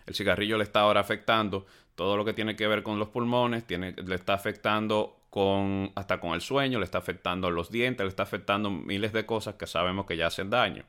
El 0.06 0.15
cigarrillo 0.15 0.58
le 0.58 0.63
está 0.63 0.82
ahora 0.82 1.01
afectando 1.01 1.65
todo 1.96 2.18
lo 2.18 2.25
que 2.25 2.34
tiene 2.34 2.56
que 2.56 2.68
ver 2.68 2.84
con 2.84 3.00
los 3.00 3.10
pulmones, 3.10 3.63
le 3.70 4.15
está 4.15 4.34
afectando 4.34 5.18
con, 5.30 5.92
hasta 5.96 6.20
con 6.20 6.34
el 6.34 6.42
sueño, 6.42 6.80
le 6.80 6.86
está 6.86 6.98
afectando 6.98 7.50
los 7.50 7.72
dientes, 7.72 8.04
le 8.04 8.10
está 8.10 8.24
afectando 8.24 8.70
miles 8.70 9.13
de 9.13 9.25
cosas 9.25 9.56
que 9.56 9.68
sabemos 9.68 10.06
que 10.06 10.18
ya 10.18 10.27
hacen 10.27 10.50
daño. 10.50 10.84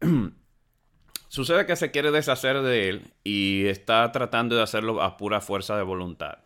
Sucede 1.28 1.66
que 1.66 1.76
se 1.76 1.90
quiere 1.90 2.10
deshacer 2.10 2.62
de 2.62 2.88
él 2.88 3.12
y 3.24 3.66
está 3.66 4.10
tratando 4.12 4.56
de 4.56 4.62
hacerlo 4.62 5.02
a 5.02 5.16
pura 5.16 5.40
fuerza 5.40 5.76
de 5.76 5.82
voluntad. 5.82 6.38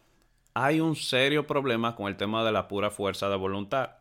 Hay 0.55 0.81
un 0.81 0.97
serio 0.97 1.47
problema 1.47 1.95
con 1.95 2.09
el 2.09 2.17
tema 2.17 2.45
de 2.45 2.53
la 2.53 2.67
pura 2.67 2.91
fuerza 2.91 3.29
de 3.29 3.37
voluntad 3.37 3.97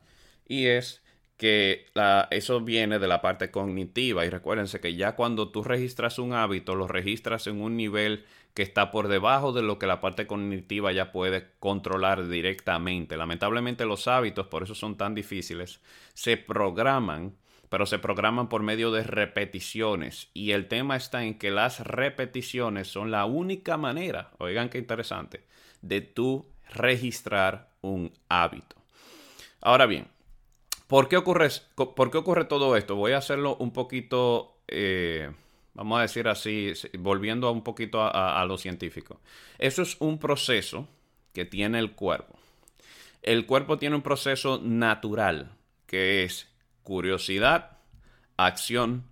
y 0.48 0.68
es 0.68 1.04
que 1.40 1.86
eso 2.32 2.60
viene 2.60 3.00
de 3.00 3.08
la 3.08 3.22
parte 3.22 3.50
cognitiva 3.50 4.26
y 4.26 4.30
recuérdense 4.30 4.82
que 4.82 4.96
ya 4.96 5.16
cuando 5.16 5.50
tú 5.50 5.64
registras 5.64 6.20
un 6.20 6.34
hábito 6.34 6.76
lo 6.76 6.86
registras 6.86 7.48
en 7.48 7.62
un 7.62 7.78
nivel 7.78 8.26
que 8.54 8.62
está 8.62 8.92
por 8.92 9.08
debajo 9.08 9.54
de 9.54 9.62
lo 9.62 9.80
que 9.80 9.88
la 9.88 10.02
parte 10.02 10.28
cognitiva 10.28 10.92
ya 10.92 11.14
puede 11.14 11.48
controlar 11.60 12.28
directamente. 12.28 13.16
Lamentablemente 13.16 13.86
los 13.86 14.10
hábitos, 14.10 14.48
por 14.48 14.64
eso 14.64 14.76
son 14.76 14.98
tan 14.98 15.16
difíciles, 15.16 15.80
se 16.14 16.36
programan 16.36 17.36
pero 17.70 17.86
se 17.86 18.00
programan 18.00 18.50
por 18.50 18.64
medio 18.64 18.92
de 18.92 19.04
repeticiones. 19.04 20.30
Y 20.34 20.52
el 20.52 20.68
tema 20.68 20.96
está 20.96 21.24
en 21.24 21.38
que 21.38 21.52
las 21.52 21.80
repeticiones 21.82 22.88
son 22.88 23.12
la 23.12 23.26
única 23.26 23.78
manera, 23.78 24.32
oigan 24.40 24.70
qué 24.70 24.80
interesante, 24.80 25.44
de 25.82 26.02
tú 26.02 26.48
registrar 26.74 27.70
un 27.82 28.12
hábito. 28.28 28.76
Ahora 29.62 29.86
bien, 29.86 30.08
¿por 30.90 31.08
qué 31.08 31.16
ocurre, 31.18 31.50
por 31.76 32.12
qué 32.12 32.18
ocurre 32.18 32.46
todo 32.46 32.76
esto? 32.76 32.96
Voy 32.96 33.12
a 33.14 33.20
hacerlo 33.20 33.56
un 33.58 33.72
poquito, 33.72 34.58
eh, 34.68 35.32
vamos 35.76 36.00
a 36.00 36.02
decir 36.02 36.28
así, 36.28 36.74
volviendo 36.98 37.50
un 37.52 37.64
poquito 37.64 38.02
a 38.02 38.44
lo 38.46 38.58
científico. 38.58 39.22
Eso 39.60 39.84
es 39.84 39.96
un 40.00 40.18
proceso 40.18 40.90
que 41.32 41.46
tiene 41.46 41.78
el 41.78 41.92
cuerpo. 41.92 42.40
El 43.22 43.46
cuerpo 43.46 43.78
tiene 43.78 43.96
un 43.96 44.02
proceso 44.02 44.60
natural, 44.64 45.52
que 45.86 46.24
es 46.24 46.50
curiosidad, 46.84 47.78
acción, 48.36 49.04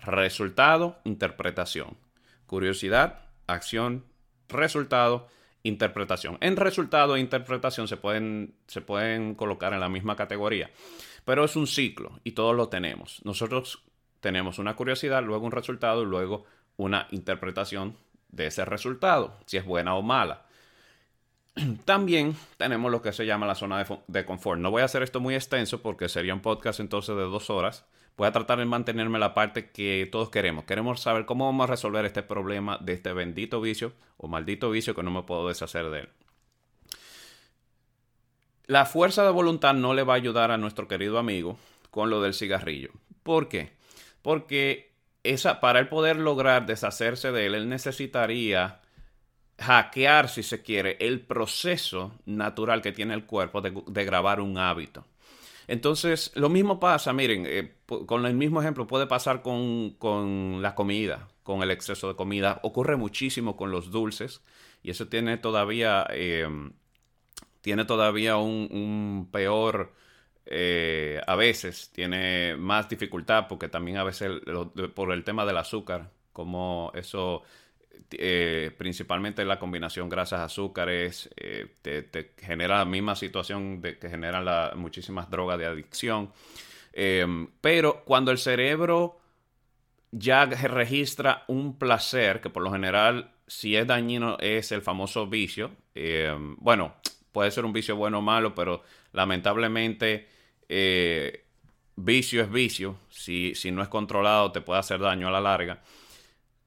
resultado, 0.00 0.98
interpretación. 1.04 1.98
Curiosidad, 2.46 3.26
acción, 3.46 4.04
resultado, 4.48 5.28
interpretación. 5.64 6.38
En 6.40 6.56
resultado 6.56 7.16
e 7.16 7.20
interpretación 7.20 7.88
se 7.88 7.96
pueden, 7.96 8.54
se 8.68 8.80
pueden 8.80 9.34
colocar 9.34 9.72
en 9.72 9.80
la 9.80 9.88
misma 9.88 10.14
categoría, 10.14 10.70
pero 11.26 11.44
es 11.44 11.56
un 11.56 11.66
ciclo 11.66 12.20
y 12.22 12.32
todos 12.32 12.54
lo 12.54 12.68
tenemos. 12.68 13.20
Nosotros 13.24 13.82
tenemos 14.20 14.60
una 14.60 14.76
curiosidad, 14.76 15.24
luego 15.24 15.44
un 15.44 15.50
resultado 15.50 16.04
y 16.04 16.06
luego 16.06 16.44
una 16.76 17.08
interpretación 17.10 17.96
de 18.28 18.46
ese 18.46 18.64
resultado, 18.64 19.36
si 19.44 19.56
es 19.56 19.64
buena 19.64 19.96
o 19.96 20.02
mala. 20.02 20.46
También 21.84 22.36
tenemos 22.58 22.92
lo 22.92 23.02
que 23.02 23.12
se 23.12 23.26
llama 23.26 23.44
la 23.44 23.56
zona 23.56 23.84
de, 24.06 24.24
confort. 24.24 24.60
No 24.60 24.70
voy 24.70 24.82
a 24.82 24.84
hacer 24.84 25.02
esto 25.02 25.18
muy 25.18 25.34
extenso 25.34 25.82
porque 25.82 26.08
sería 26.08 26.32
un 26.32 26.42
podcast 26.42 26.78
entonces 26.78 27.16
de 27.16 27.22
dos 27.22 27.50
horas. 27.50 27.84
Voy 28.16 28.28
a 28.28 28.32
tratar 28.32 28.60
de 28.60 28.64
mantenerme 28.64 29.18
la 29.18 29.34
parte 29.34 29.70
que 29.70 30.08
todos 30.10 30.30
queremos. 30.30 30.64
Queremos 30.64 31.00
saber 31.00 31.26
cómo 31.26 31.46
vamos 31.46 31.64
a 31.64 31.72
resolver 31.72 32.04
este 32.04 32.22
problema 32.22 32.78
de 32.80 32.92
este 32.92 33.12
bendito 33.12 33.60
vicio 33.60 33.94
o 34.16 34.28
maldito 34.28 34.70
vicio 34.70 34.94
que 34.94 35.02
no 35.02 35.10
me 35.10 35.24
puedo 35.24 35.48
deshacer 35.48 35.90
de 35.90 36.00
él. 36.00 36.08
La 38.66 38.84
fuerza 38.84 39.24
de 39.24 39.30
voluntad 39.30 39.74
no 39.74 39.94
le 39.94 40.02
va 40.02 40.14
a 40.14 40.16
ayudar 40.16 40.50
a 40.50 40.58
nuestro 40.58 40.88
querido 40.88 41.18
amigo 41.18 41.58
con 41.90 42.10
lo 42.10 42.20
del 42.20 42.34
cigarrillo. 42.34 42.90
¿Por 43.22 43.48
qué? 43.48 43.72
Porque 44.22 44.92
esa, 45.22 45.60
para 45.60 45.78
él 45.78 45.88
poder 45.88 46.16
lograr 46.16 46.66
deshacerse 46.66 47.32
de 47.32 47.46
él, 47.46 47.54
él 47.54 47.68
necesitaría 47.68 48.80
hackear, 49.58 50.28
si 50.28 50.42
se 50.42 50.62
quiere, 50.62 50.96
el 51.00 51.20
proceso 51.20 52.12
natural 52.26 52.82
que 52.82 52.92
tiene 52.92 53.14
el 53.14 53.24
cuerpo 53.24 53.60
de, 53.60 54.04
grabar 54.04 54.40
un 54.40 54.58
hábito. 54.58 55.04
Entonces, 55.68 56.30
lo 56.34 56.48
mismo 56.48 56.78
pasa, 56.78 57.12
miren, 57.12 57.44
eh, 57.46 57.74
con 57.86 58.24
el 58.26 58.34
mismo 58.34 58.60
ejemplo 58.60 58.86
puede 58.86 59.06
pasar 59.06 59.42
con, 59.42 59.96
la 60.62 60.74
comida, 60.74 61.28
con 61.42 61.62
el 61.62 61.70
exceso 61.70 62.08
de 62.08 62.16
comida. 62.16 62.60
Ocurre 62.62 62.96
muchísimo 62.96 63.56
con 63.56 63.70
los 63.70 63.90
dulces 63.90 64.42
y 64.82 64.90
eso 64.90 65.08
tiene 65.08 65.38
todavía, 65.38 66.06
em, 66.10 66.72
tiene 67.66 67.84
todavía 67.84 68.36
un, 68.36 69.28
peor, 69.32 69.92
eh, 70.44 71.20
a 71.26 71.34
veces 71.34 71.90
tiene 71.92 72.54
más 72.56 72.88
dificultad 72.88 73.48
porque 73.48 73.68
también 73.68 73.96
a 73.96 74.04
veces 74.04 74.30
por 74.94 75.10
el 75.10 75.24
tema 75.24 75.44
del 75.44 75.56
azúcar, 75.56 76.12
como 76.32 76.92
eso 76.94 77.42
eh, 78.12 78.70
principalmente 78.78 79.44
la 79.44 79.58
combinación 79.58 80.08
grasas-azúcares, 80.08 81.28
eh, 81.36 81.74
te, 81.82 82.34
genera 82.38 82.78
la 82.78 82.84
misma 82.84 83.16
situación 83.16 83.80
de, 83.80 83.98
que 83.98 84.10
generan 84.10 84.78
muchísimas 84.78 85.28
drogas 85.28 85.58
de 85.58 85.66
adicción. 85.66 86.30
Em, 86.92 87.48
pero 87.60 88.04
cuando 88.04 88.30
el 88.30 88.38
cerebro 88.38 89.18
ya 90.12 90.46
registra 90.46 91.42
un 91.48 91.76
placer, 91.80 92.40
que 92.40 92.48
por 92.48 92.62
lo 92.62 92.70
general, 92.70 93.32
si 93.48 93.74
es 93.74 93.88
dañino, 93.88 94.36
es 94.38 94.70
el 94.70 94.82
famoso 94.82 95.26
vicio. 95.26 95.72
Em, 95.96 96.54
bueno, 96.60 96.94
puede 97.36 97.50
ser 97.50 97.66
un 97.66 97.74
vicio 97.74 97.96
bueno 97.96 98.20
o 98.20 98.22
malo, 98.22 98.54
pero 98.54 98.82
lamentablemente 99.12 100.26
eh, 100.70 101.44
vicio 101.94 102.40
es 102.40 102.50
vicio. 102.50 102.96
Si, 103.10 103.54
si 103.54 103.70
no 103.70 103.82
es 103.82 103.88
controlado, 103.88 104.52
te 104.52 104.62
puede 104.62 104.80
hacer 104.80 105.00
daño 105.00 105.28
a 105.28 105.30
la 105.30 105.42
larga. 105.42 105.82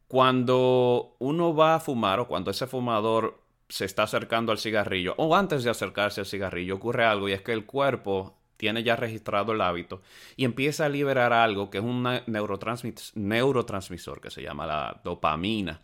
Cuando 0.07 1.15
uno 1.17 1.55
va 1.55 1.73
a 1.73 1.79
fumar 1.79 2.19
o 2.19 2.27
cuando 2.27 2.51
ese 2.51 2.67
fumador 2.67 3.41
se 3.67 3.85
está 3.85 4.03
acercando 4.03 4.51
al 4.51 4.59
cigarrillo 4.59 5.15
o 5.17 5.35
antes 5.35 5.63
de 5.63 5.71
acercarse 5.71 6.21
al 6.21 6.27
cigarrillo 6.27 6.75
ocurre 6.75 7.03
algo 7.03 7.27
y 7.27 7.31
es 7.31 7.41
que 7.41 7.53
el 7.53 7.65
cuerpo 7.65 8.37
tiene 8.55 8.83
ya 8.83 8.95
registrado 8.95 9.53
el 9.53 9.61
hábito 9.61 10.03
y 10.35 10.45
empieza 10.45 10.85
a 10.85 10.89
liberar 10.89 11.33
algo 11.33 11.71
que 11.71 11.79
es 11.79 11.83
un 11.83 12.07
neurotransmisor 12.27 14.21
que 14.21 14.29
se 14.29 14.43
llama 14.43 14.67
la 14.67 15.01
dopamina. 15.03 15.81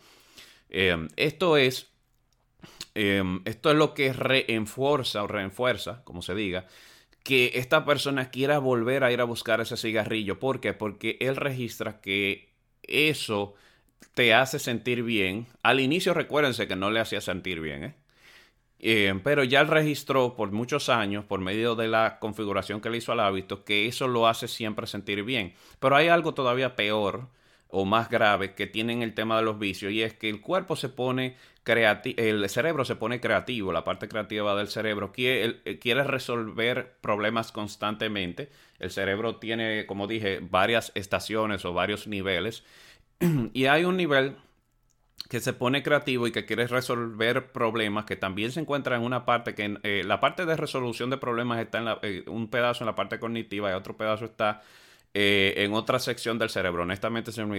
Em, 0.69 1.07
esto 1.15 1.57
es 1.57 1.94
em, 2.93 3.41
esto 3.45 3.71
es 3.71 3.77
lo 3.77 3.93
que 3.93 4.13
reenfuerza 4.13 5.23
o 5.23 5.27
reenfuerza, 5.27 6.03
como 6.03 6.21
se 6.21 6.35
diga, 6.35 6.67
que 7.23 7.51
esta 7.55 7.85
persona 7.85 8.29
quiera 8.29 8.59
volver 8.59 9.03
a 9.03 9.11
ir 9.11 9.21
a 9.21 9.25
buscar 9.25 9.61
ese 9.61 9.77
cigarrillo. 9.77 10.39
¿Por 10.39 10.59
qué? 10.59 10.73
Porque 10.73 11.17
él 11.19 11.35
registra 11.35 11.99
que 11.99 12.49
eso 12.83 13.55
te 14.13 14.33
hace 14.33 14.59
sentir 14.59 15.03
bien. 15.03 15.47
Al 15.63 15.79
inicio 15.79 16.13
recuérdense 16.13 16.67
que 16.67 16.75
no 16.75 16.91
le 16.91 16.99
hacía 16.99 17.21
sentir 17.21 17.61
bien, 17.61 17.83
¿eh? 17.83 17.95
Eh, 18.79 19.19
pero 19.23 19.43
ya 19.43 19.61
él 19.61 19.67
registró 19.67 20.35
por 20.35 20.51
muchos 20.51 20.89
años, 20.89 21.25
por 21.25 21.39
medio 21.39 21.75
de 21.75 21.87
la 21.87 22.19
configuración 22.19 22.81
que 22.81 22.89
le 22.89 22.97
hizo 22.97 23.11
al 23.11 23.21
hábito, 23.21 23.63
que 23.63 23.87
eso 23.87 24.07
lo 24.07 24.27
hace 24.27 24.47
siempre 24.47 24.85
sentir 24.85 25.23
bien. 25.23 25.53
Pero 25.79 25.95
hay 25.95 26.09
algo 26.09 26.33
todavía 26.33 26.75
peor 26.75 27.29
o 27.69 27.85
más 27.85 28.09
grave 28.09 28.53
que 28.53 28.67
tiene 28.67 28.93
en 28.93 29.01
el 29.01 29.13
tema 29.13 29.37
de 29.37 29.43
los 29.43 29.59
vicios 29.59 29.91
y 29.91 30.01
es 30.01 30.13
que 30.13 30.29
el 30.29 30.41
cuerpo 30.41 30.75
se 30.75 30.89
pone 30.89 31.35
creativo, 31.63 32.21
el 32.21 32.47
cerebro 32.49 32.85
se 32.85 32.95
pone 32.95 33.19
creativo, 33.19 33.73
la 33.73 33.83
parte 33.83 34.07
creativa 34.07 34.55
del 34.55 34.67
cerebro 34.67 35.11
quiere, 35.11 35.61
eh, 35.65 35.79
quiere 35.79 36.03
resolver 36.03 36.95
problemas 37.01 37.51
constantemente. 37.51 38.49
El 38.79 38.91
cerebro 38.91 39.37
tiene, 39.37 39.85
como 39.85 40.07
dije, 40.07 40.39
varias 40.41 40.91
estaciones 40.95 41.65
o 41.65 41.73
varios 41.73 42.07
niveles 42.07 42.63
y 43.53 43.65
hay 43.65 43.85
un 43.85 43.97
nivel 43.97 44.35
que 45.29 45.39
se 45.39 45.53
pone 45.53 45.81
creativo 45.81 46.27
y 46.27 46.31
que 46.31 46.45
quiere 46.45 46.67
resolver 46.67 47.51
problemas, 47.51 48.05
que 48.05 48.15
también 48.15 48.51
se 48.51 48.59
encuentra 48.59 48.95
en 48.95 49.01
una 49.01 49.25
parte 49.25 49.55
que 49.55 49.79
eh, 49.83 50.03
la 50.05 50.19
parte 50.19 50.45
de 50.45 50.55
resolución 50.55 51.09
de 51.09 51.17
problemas 51.17 51.59
está 51.59 51.79
en 51.79 51.87
eh, 52.03 52.23
un 52.27 52.49
pedazo 52.49 52.83
en 52.83 52.87
la 52.87 52.95
parte 52.95 53.19
cognitiva 53.19 53.71
y 53.71 53.73
otro 53.73 53.97
pedazo 53.97 54.25
está 54.25 54.61
eh, 55.17 55.63
en 55.63 55.73
otra 55.73 55.97
sección 55.99 56.37
del 56.37 56.49
cerebro. 56.49 56.83
Honestamente 56.83 57.31
se 57.31 57.45
me, 57.45 57.53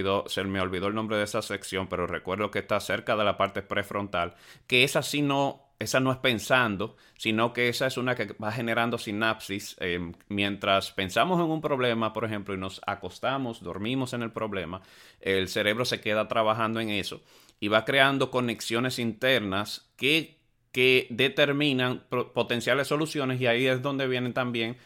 olvidó, 0.60 0.88
el 0.88 0.94
nombre 0.94 1.16
de 1.16 1.24
esa 1.24 1.40
sección, 1.40 1.88
pero 1.88 2.06
recuerdo 2.06 2.50
que 2.50 2.58
está 2.58 2.78
cerca 2.80 3.16
de 3.16 3.24
la 3.24 3.38
parte 3.38 3.62
prefrontal, 3.62 4.34
que 4.66 4.84
es 4.84 4.94
así 4.94 5.22
no 5.22 5.62
esa 5.78 5.98
no 5.98 6.12
es 6.12 6.18
pensando, 6.18 6.96
sino 7.16 7.54
que 7.54 7.70
esa 7.70 7.86
es 7.86 7.96
una 7.96 8.14
que 8.14 8.26
va 8.34 8.52
generando 8.52 8.98
sinapsis. 8.98 9.74
Eh, 9.80 10.12
mientras 10.28 10.92
pensamos 10.92 11.40
en 11.40 11.50
un 11.50 11.62
problema, 11.62 12.12
por 12.12 12.26
ejemplo, 12.26 12.52
y 12.52 12.58
nos 12.58 12.82
acostamos, 12.86 13.62
dormimos 13.62 14.12
en 14.12 14.22
el 14.22 14.32
problema, 14.32 14.82
el 15.20 15.48
cerebro 15.48 15.86
se 15.86 16.02
queda 16.02 16.28
trabajando 16.28 16.78
en 16.80 16.90
eso 16.90 17.22
y 17.58 17.68
va 17.68 17.86
creando 17.86 18.30
conexiones 18.30 18.98
internas 18.98 19.90
que, 19.96 20.36
que 20.72 21.06
determinan 21.08 22.04
potenciales 22.34 22.88
soluciones 22.88 23.40
y 23.40 23.46
ahí 23.46 23.66
es 23.66 23.80
donde 23.80 24.06
vienen 24.06 24.34
también 24.34 24.76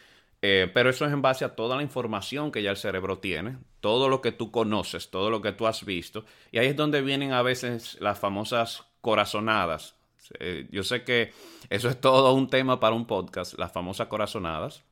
eh, 0.41 0.69
pero 0.73 0.89
eso 0.89 1.05
es 1.05 1.13
en 1.13 1.21
base 1.21 1.45
a 1.45 1.55
toda 1.55 1.75
la 1.75 1.83
información 1.83 2.51
que 2.51 2.63
ya 2.63 2.71
el 2.71 2.77
cerebro 2.77 3.19
tiene, 3.19 3.57
todo 3.79 4.09
lo 4.09 4.21
que 4.21 4.31
tú 4.31 4.51
conoces, 4.51 5.09
todo 5.09 5.29
lo 5.29 5.41
que 5.41 5.51
tú 5.51 5.67
has 5.67 5.85
visto. 5.85 6.25
Y 6.51 6.57
ahí 6.57 6.67
es 6.67 6.75
donde 6.75 7.01
vienen 7.01 7.31
a 7.31 7.41
veces 7.41 7.97
las 7.99 8.19
famosas 8.19 8.85
corazonadas. 9.01 9.95
Eh, 10.39 10.67
yo 10.71 10.83
sé 10.83 11.03
que 11.03 11.33
eso 11.69 11.89
es 11.89 11.99
todo 11.99 12.33
un 12.33 12.49
tema 12.49 12.79
para 12.79 12.95
un 12.95 13.05
podcast, 13.05 13.57
las 13.59 13.71
famosas 13.71 14.07
corazonadas. 14.07 14.83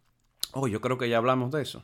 Oh, 0.52 0.68
yo 0.68 0.82
creo 0.82 0.98
que 0.98 1.10
ya 1.10 1.18
hablamos 1.18 1.52
de 1.52 1.62
eso. 1.62 1.84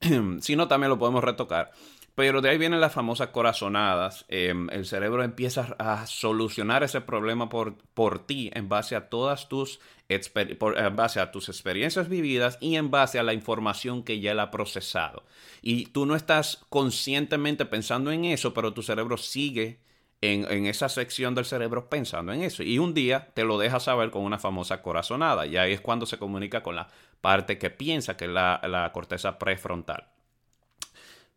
si 0.40 0.56
no, 0.56 0.68
también 0.68 0.90
lo 0.90 0.98
podemos 0.98 1.22
retocar. 1.22 1.72
Pero 2.14 2.40
de 2.40 2.50
ahí 2.50 2.58
vienen 2.58 2.80
las 2.80 2.92
famosas 2.92 3.28
corazonadas. 3.28 4.24
Em, 4.28 4.68
el 4.70 4.84
cerebro 4.84 5.22
empieza 5.22 5.76
a 5.78 6.06
solucionar 6.06 6.82
ese 6.82 7.00
problema 7.00 7.48
por, 7.48 7.76
por 7.94 8.26
ti 8.26 8.50
en 8.54 8.68
base 8.68 8.96
a 8.96 9.08
todas 9.08 9.48
tus 9.48 9.80
experiencias 10.08 12.08
vividas 12.08 12.58
y 12.60 12.76
en 12.76 12.90
base 12.90 13.18
a 13.18 13.22
la 13.22 13.32
información 13.32 14.02
que 14.02 14.20
ya 14.20 14.32
él 14.32 14.40
ha 14.40 14.50
procesado. 14.50 15.24
Y 15.62 15.86
tú 15.86 16.04
no 16.04 16.16
estás 16.16 16.64
conscientemente 16.68 17.64
pensando 17.64 18.10
en 18.10 18.24
eso, 18.24 18.52
pero 18.52 18.74
tu 18.74 18.82
cerebro 18.82 19.16
sigue 19.16 19.78
en, 20.20 20.66
esa 20.66 20.88
sección 20.88 21.34
del 21.34 21.44
cerebro 21.44 21.88
pensando 21.88 22.32
en 22.32 22.42
eso. 22.42 22.62
Y 22.62 22.78
un 22.78 22.92
día 22.92 23.28
te 23.34 23.44
lo 23.44 23.58
deja 23.58 23.80
saber 23.80 24.10
con 24.10 24.22
una 24.22 24.38
famosa 24.38 24.82
corazonada. 24.82 25.46
Y 25.46 25.56
ahí 25.56 25.72
es 25.72 25.80
cuando 25.80 26.06
se 26.06 26.18
comunica 26.18 26.62
con 26.62 26.76
la 26.76 26.88
parte 27.20 27.56
que 27.56 27.70
piensa, 27.70 28.16
que 28.16 28.26
es 28.26 28.30
la 28.30 28.90
corteza 28.92 29.38
prefrontal. 29.38 30.08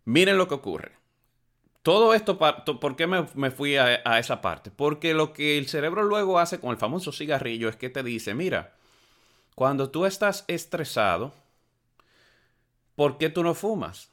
Miren 0.06 0.38
lo 0.38 0.48
que 0.48 0.56
ocurre. 0.56 0.92
Todo 1.82 2.14
esto, 2.14 2.38
¿por 2.38 2.96
qué 2.96 3.08
me, 3.08 3.52
fui 3.52 3.76
a, 3.76 4.18
esa 4.18 4.40
parte? 4.40 4.72
Porque 4.72 5.14
lo 5.14 5.34
que 5.34 5.58
el 5.58 5.68
cerebro 5.68 6.04
luego 6.04 6.40
hace 6.40 6.60
con 6.60 6.72
el 6.72 6.78
famoso 6.78 7.12
cigarrillo 7.12 7.68
es 7.68 7.76
que 7.76 7.90
te 7.90 8.04
dice, 8.04 8.34
mira, 8.34 8.74
cuando 9.54 9.90
tú 9.90 10.06
estás 10.06 10.46
estresado, 10.48 11.34
¿por 12.96 13.18
qué 13.18 13.30
tú 13.30 13.44
no 13.44 13.54
fumas? 13.54 14.10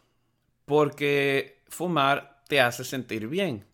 Porque 0.64 1.62
fumar 1.68 2.42
te 2.48 2.60
hace 2.60 2.82
sentir 2.82 3.28
bien. 3.28 3.64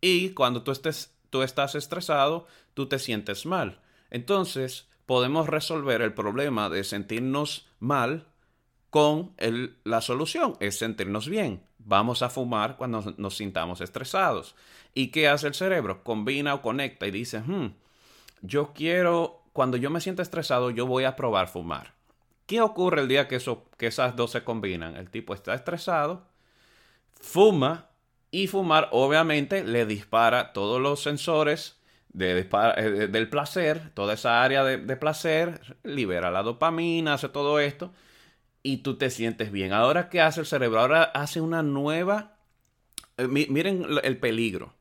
Y 0.00 0.30
cuando 0.30 0.62
tú, 0.62 0.72
estés, 0.72 1.14
tú 1.28 1.42
estás 1.42 1.74
estresado, 1.74 2.46
tú 2.72 2.88
te 2.88 2.98
sientes 2.98 3.44
mal. 3.44 3.82
Entonces, 4.08 4.88
podemos 5.04 5.46
resolver 5.46 6.00
el 6.00 6.14
problema 6.14 6.70
de 6.70 6.84
sentirnos 6.84 7.68
mal 7.80 8.31
con 8.92 9.32
la 9.84 10.02
solución, 10.02 10.54
es 10.60 10.76
sentirnos 10.76 11.26
bien. 11.26 11.62
Vamos 11.78 12.20
a 12.20 12.28
fumar 12.28 12.76
cuando 12.76 13.14
nos, 13.16 13.36
sintamos 13.38 13.80
estresados. 13.80 14.54
¿Y 14.92 15.06
qué 15.06 15.28
hace 15.28 15.46
el 15.46 15.54
cerebro? 15.54 16.04
Combina 16.04 16.52
o 16.52 16.60
conecta 16.60 17.06
y 17.06 17.10
dice, 17.10 17.40
hmm, 17.40 17.72
yo 18.42 18.74
quiero, 18.74 19.44
cuando 19.54 19.78
yo 19.78 19.88
me 19.88 20.02
siento 20.02 20.20
estresado, 20.20 20.68
yo 20.68 20.86
voy 20.86 21.04
a 21.04 21.16
probar 21.16 21.48
fumar. 21.48 21.94
¿Qué 22.44 22.60
ocurre 22.60 23.00
el 23.00 23.08
día 23.08 23.28
que, 23.28 23.36
eso, 23.36 23.64
que 23.78 23.86
esas 23.86 24.14
dos 24.14 24.32
se 24.32 24.44
combinan? 24.44 24.94
El 24.96 25.08
tipo 25.08 25.32
está 25.32 25.54
estresado, 25.54 26.26
fuma 27.18 27.88
y 28.30 28.46
fumar 28.46 28.90
obviamente 28.92 29.64
le 29.64 29.86
dispara 29.86 30.52
todos 30.52 30.82
los 30.82 31.02
sensores 31.02 31.78
eh, 32.20 33.08
del 33.10 33.30
placer, 33.30 33.90
toda 33.94 34.12
esa 34.12 34.42
área 34.44 34.62
de 34.64 34.96
placer, 34.98 35.78
libera 35.82 36.30
la 36.30 36.42
dopamina, 36.42 37.14
hace 37.14 37.30
todo 37.30 37.58
esto 37.58 37.90
y 38.62 38.78
tú 38.78 38.96
te 38.96 39.10
sientes 39.10 39.50
bien. 39.52 39.72
Ahora, 39.72 40.08
¿qué 40.08 40.20
hace 40.20 40.40
el 40.40 40.46
cerebro? 40.46 40.80
Ahora 40.80 41.02
hace 41.02 41.40
una 41.40 41.62
nueva... 41.62 42.36
Eh, 43.16 43.26
miren 43.26 43.86
el 44.02 44.18
peligro. 44.18 44.74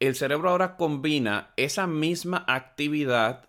El 0.00 0.14
cerebro 0.14 0.50
ahora 0.50 0.76
combina 0.76 1.52
esa 1.56 1.86
misma 1.86 2.44
actividad 2.46 3.48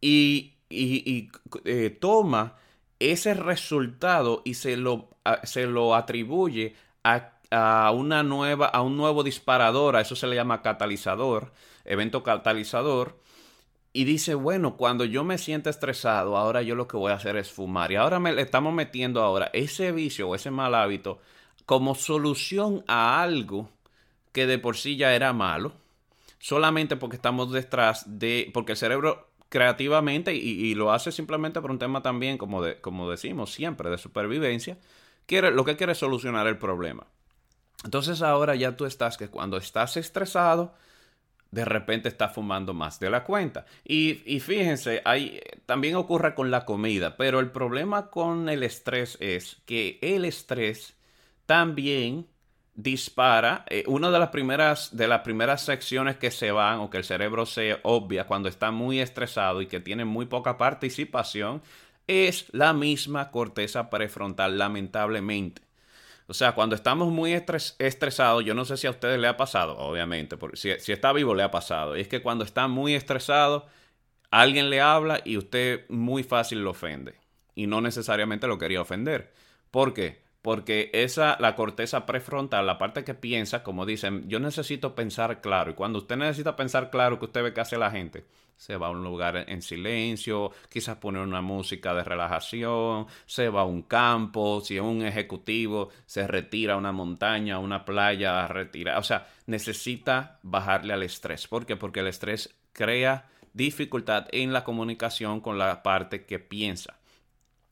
y, 0.00 0.54
eh, 0.70 1.90
toma 1.90 2.56
ese 2.98 3.34
resultado 3.34 4.42
y 4.44 4.54
se 4.54 4.76
lo, 4.76 5.10
se 5.42 5.66
lo 5.66 5.94
atribuye 5.94 6.74
a, 7.04 7.32
a, 7.50 7.90
una 7.92 8.22
nueva, 8.22 8.66
a 8.66 8.80
un 8.82 8.96
nuevo 8.96 9.22
disparador, 9.22 9.96
a 9.96 10.00
eso 10.00 10.16
se 10.16 10.26
le 10.26 10.36
llama 10.36 10.62
catalizador, 10.62 11.52
evento 11.84 12.22
catalizador, 12.22 13.18
y 13.92 14.04
dice, 14.04 14.34
bueno, 14.34 14.76
cuando 14.76 15.04
yo 15.04 15.22
me 15.22 15.36
siento 15.36 15.68
estresado, 15.68 16.36
ahora 16.36 16.62
yo 16.62 16.74
lo 16.74 16.88
que 16.88 16.96
voy 16.96 17.12
a 17.12 17.16
hacer 17.16 17.36
es 17.36 17.50
fumar. 17.50 17.92
Y 17.92 17.96
ahora 17.96 18.18
me, 18.18 18.32
le 18.32 18.42
estamos 18.42 18.72
metiendo 18.72 19.22
ahora 19.22 19.50
ese 19.52 19.92
vicio 19.92 20.28
o 20.28 20.34
ese 20.34 20.50
mal 20.50 20.74
hábito 20.74 21.20
como 21.66 21.94
solución 21.94 22.84
a 22.88 23.22
algo 23.22 23.68
que 24.32 24.46
de 24.46 24.58
por 24.58 24.76
sí 24.76 24.96
ya 24.96 25.14
era 25.14 25.32
malo, 25.32 25.74
solamente 26.38 26.96
porque 26.96 27.16
estamos 27.16 27.52
detrás 27.52 28.04
de, 28.06 28.50
porque 28.54 28.72
el 28.72 28.78
cerebro 28.78 29.28
creativamente, 29.50 30.34
y, 30.34 30.74
lo 30.74 30.92
hace 30.92 31.12
simplemente 31.12 31.60
por 31.60 31.70
un 31.70 31.78
tema 31.78 32.00
también, 32.00 32.38
como, 32.38 32.62
de, 32.62 32.80
como 32.80 33.10
decimos 33.10 33.52
siempre, 33.52 33.90
de 33.90 33.98
supervivencia, 33.98 34.78
quiere, 35.26 35.50
lo 35.50 35.66
que 35.66 35.76
quiere 35.76 35.92
es 35.92 35.98
solucionar 35.98 36.46
el 36.46 36.56
problema. 36.56 37.06
Entonces 37.84 38.22
ahora 38.22 38.54
ya 38.54 38.76
tú 38.76 38.86
estás 38.86 39.18
que 39.18 39.28
cuando 39.28 39.58
estás 39.58 39.98
estresado, 39.98 40.72
de 41.52 41.64
repente 41.66 42.08
está 42.08 42.30
fumando 42.30 42.74
más 42.74 42.98
de 42.98 43.10
la 43.10 43.22
cuenta. 43.22 43.66
Y, 43.84 44.22
y 44.26 44.40
fíjense, 44.40 45.02
también 45.66 45.94
ocurre 45.94 46.34
con 46.34 46.50
la 46.50 46.64
comida, 46.64 47.16
pero 47.16 47.38
el 47.38 47.50
problema 47.50 48.10
con 48.10 48.48
el 48.48 48.62
estrés 48.64 49.18
es 49.20 49.62
que 49.66 49.98
el 50.02 50.24
estrés 50.24 50.96
también 51.46 52.26
dispara 52.74 53.66
eh, 53.68 53.84
una 53.86 54.10
de 54.10 54.18
las 54.18 54.30
primeras 54.30 54.96
de 54.96 55.06
las 55.06 55.20
primeras 55.20 55.62
secciones 55.62 56.16
que 56.16 56.30
se 56.30 56.52
van 56.52 56.80
o 56.80 56.88
que 56.88 56.96
el 56.96 57.04
cerebro 57.04 57.44
se 57.44 57.78
obvia 57.82 58.26
cuando 58.26 58.48
está 58.48 58.70
muy 58.70 58.98
estresado 59.00 59.60
y 59.60 59.66
que 59.66 59.78
tiene 59.78 60.06
muy 60.06 60.24
poca 60.24 60.56
participación 60.56 61.62
es 62.06 62.46
la 62.52 62.72
misma 62.72 63.30
corteza 63.30 63.90
prefrontal 63.90 64.56
lamentablemente 64.56 65.60
o 66.32 66.34
sea, 66.34 66.52
cuando 66.52 66.74
estamos 66.74 67.12
muy 67.12 67.34
estresados, 67.34 68.42
yo 68.42 68.54
no 68.54 68.64
sé 68.64 68.78
si 68.78 68.86
a 68.86 68.90
ustedes 68.90 69.20
le 69.20 69.28
ha 69.28 69.36
pasado, 69.36 69.76
obviamente, 69.76 70.38
porque 70.38 70.56
si, 70.56 70.70
si 70.78 70.90
está 70.90 71.12
vivo 71.12 71.34
le 71.34 71.42
ha 71.42 71.50
pasado. 71.50 71.94
Y 71.94 72.00
es 72.00 72.08
que 72.08 72.22
cuando 72.22 72.42
está 72.42 72.68
muy 72.68 72.94
estresado, 72.94 73.66
alguien 74.30 74.70
le 74.70 74.80
habla 74.80 75.20
y 75.26 75.36
usted 75.36 75.84
muy 75.90 76.22
fácil 76.22 76.64
lo 76.64 76.70
ofende. 76.70 77.16
Y 77.54 77.66
no 77.66 77.82
necesariamente 77.82 78.46
lo 78.46 78.56
quería 78.56 78.80
ofender. 78.80 79.34
¿Por 79.70 79.92
qué? 79.92 80.22
Porque 80.40 80.88
esa, 80.94 81.36
la 81.38 81.54
corteza 81.54 82.06
prefrontal, 82.06 82.66
la 82.66 82.78
parte 82.78 83.04
que 83.04 83.12
piensa, 83.12 83.62
como 83.62 83.84
dicen, 83.84 84.26
yo 84.26 84.40
necesito 84.40 84.94
pensar 84.94 85.42
claro. 85.42 85.72
Y 85.72 85.74
cuando 85.74 85.98
usted 85.98 86.16
necesita 86.16 86.56
pensar 86.56 86.88
claro, 86.88 87.18
que 87.18 87.26
usted 87.26 87.42
ve 87.42 87.52
que 87.52 87.60
hace 87.60 87.76
la 87.76 87.90
gente, 87.90 88.24
se 88.62 88.76
va 88.76 88.86
a 88.86 88.90
un 88.90 89.02
lugar 89.02 89.44
en 89.48 89.62
silencio, 89.62 90.52
quizás 90.68 90.96
poner 90.98 91.22
una 91.22 91.40
música 91.40 91.94
de 91.94 92.04
relajación, 92.04 93.06
se 93.26 93.48
va 93.48 93.62
a 93.62 93.64
un 93.64 93.82
campo, 93.82 94.60
si 94.60 94.76
es 94.76 94.82
un 94.82 95.02
ejecutivo, 95.02 95.90
se 96.06 96.26
retira 96.26 96.74
a 96.74 96.76
una 96.76 96.92
montaña, 96.92 97.56
a 97.56 97.58
una 97.58 97.84
playa, 97.84 98.44
a 98.44 98.48
retirar. 98.48 98.98
O 98.98 99.02
sea, 99.02 99.26
necesita 99.46 100.38
bajarle 100.42 100.92
al 100.92 101.02
estrés. 101.02 101.46
¿Por 101.48 101.66
qué? 101.66 101.76
Porque 101.76 102.00
el 102.00 102.06
estrés 102.06 102.54
crea 102.72 103.28
dificultad 103.52 104.26
en 104.32 104.52
la 104.52 104.64
comunicación 104.64 105.40
con 105.40 105.58
la 105.58 105.82
parte 105.82 106.24
que 106.24 106.38
piensa. 106.38 106.98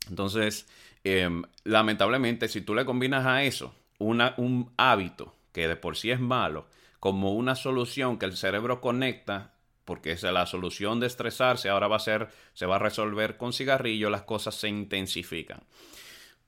Entonces, 0.09 0.67
Em, 1.05 1.43
lamentablemente, 1.65 2.49
si 2.49 2.61
tú 2.61 2.75
le 2.75 2.85
combinas 2.85 3.25
a 3.27 3.43
eso 3.43 3.75
un 3.99 4.73
hábito 4.77 5.35
que 5.53 5.69
de 5.69 5.77
por 5.77 5.97
sí 5.97 6.11
es 6.11 6.21
malo, 6.21 6.67
como 7.01 7.33
una 7.33 7.55
solución 7.55 8.19
que 8.19 8.27
el 8.27 8.37
cerebro 8.37 8.81
conecta, 8.81 9.55
porque 9.91 10.13
es 10.13 10.23
la 10.23 10.47
solución 10.47 11.01
de 11.01 11.09
estresarse, 11.09 11.69
ahora 11.69 11.89
va 11.89 11.97
a 11.97 11.99
ser, 11.99 12.29
se 12.55 12.65
va 12.65 12.77
a 12.77 12.79
resolver 12.79 13.37
con 13.37 13.53
cigarrillo, 13.53 14.09
las 14.09 14.23
cosas 14.23 14.55
se 14.55 14.69
intensifican. 14.69 15.65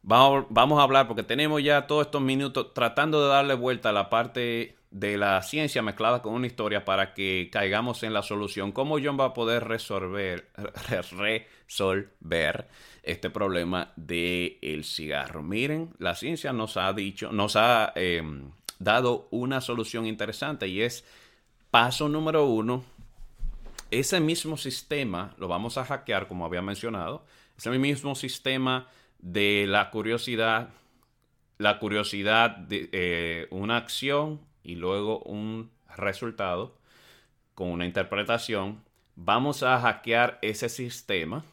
Vamos, 0.01 0.79
a 0.79 0.83
hablar, 0.85 1.09
porque 1.09 1.25
tenemos 1.25 1.61
ya 1.61 1.89
todos 1.89 2.07
estos 2.07 2.23
minutos 2.23 2.73
tratando 2.73 3.21
de 3.21 3.31
darle 3.31 3.55
vuelta 3.55 3.89
a 3.89 3.93
la 3.93 4.09
parte 4.11 4.77
de 4.93 5.17
la 5.17 5.43
ciencia 5.43 5.83
mezclada 5.83 6.23
con 6.23 6.35
una 6.35 6.47
historia 6.47 6.85
para 6.85 7.15
que 7.15 7.51
caigamos 7.51 8.05
en 8.05 8.13
la 8.13 8.23
solución. 8.23 8.71
¿Cómo 8.71 8.99
John 9.03 9.19
va 9.19 9.25
a 9.25 9.35
poder 9.35 9.65
resolver, 9.65 10.47
resolver 10.89 12.69
este 13.03 13.29
problema 13.29 13.93
del 13.97 14.57
el 14.63 14.85
cigarro? 14.85 15.43
Miren, 15.43 15.91
la 15.99 16.15
ciencia 16.15 16.53
nos 16.53 16.77
ha 16.77 16.93
dicho, 16.93 17.33
nos 17.33 17.57
ha 17.57 17.93
em, 17.97 18.53
dado 18.79 19.27
una 19.33 19.61
solución 19.61 20.07
interesante 20.07 20.69
y 20.69 20.83
es 20.83 21.05
paso 21.73 22.09
número 22.09 22.47
uno. 22.47 22.85
Ese 23.93 24.21
mismo 24.21 24.57
sistema 24.57 25.35
lo 25.37 25.49
vamos 25.49 25.77
a 25.77 25.85
hackear, 25.85 26.27
como 26.27 26.47
había 26.47 26.63
mencionado. 26.63 27.27
Ese 27.59 27.69
mismo 27.73 28.15
sistema 28.15 28.89
de 29.19 29.67
la 29.69 29.91
curiosidad, 29.91 30.71
la 31.59 31.79
curiosidad 31.79 32.57
de 32.57 32.89
eh, 32.91 33.49
una 33.51 33.77
acción 33.77 34.41
y 34.63 34.77
luego 34.77 35.19
un 35.25 35.71
resultado 35.95 36.79
con 37.55 37.69
una 37.69 37.85
interpretación, 37.85 38.83
vamos 39.15 39.63
a 39.63 39.79
hackear 39.79 40.39
ese 40.41 40.71
sistema, 40.71 41.45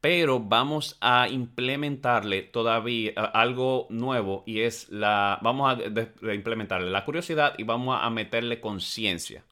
pero 0.00 0.40
vamos 0.40 0.96
a 1.02 1.28
implementarle 1.28 2.40
todavía 2.40 3.12
algo 3.34 3.86
nuevo 3.90 4.44
y 4.46 4.60
es 4.60 4.88
la, 4.88 5.40
vamos 5.42 5.78
a 5.78 6.32
implementarle 6.32 6.90
la 6.90 7.04
curiosidad 7.04 7.52
y 7.58 7.64
vamos 7.64 7.98
a 8.00 8.08
meterle 8.08 8.62
conciencia. 8.62 9.44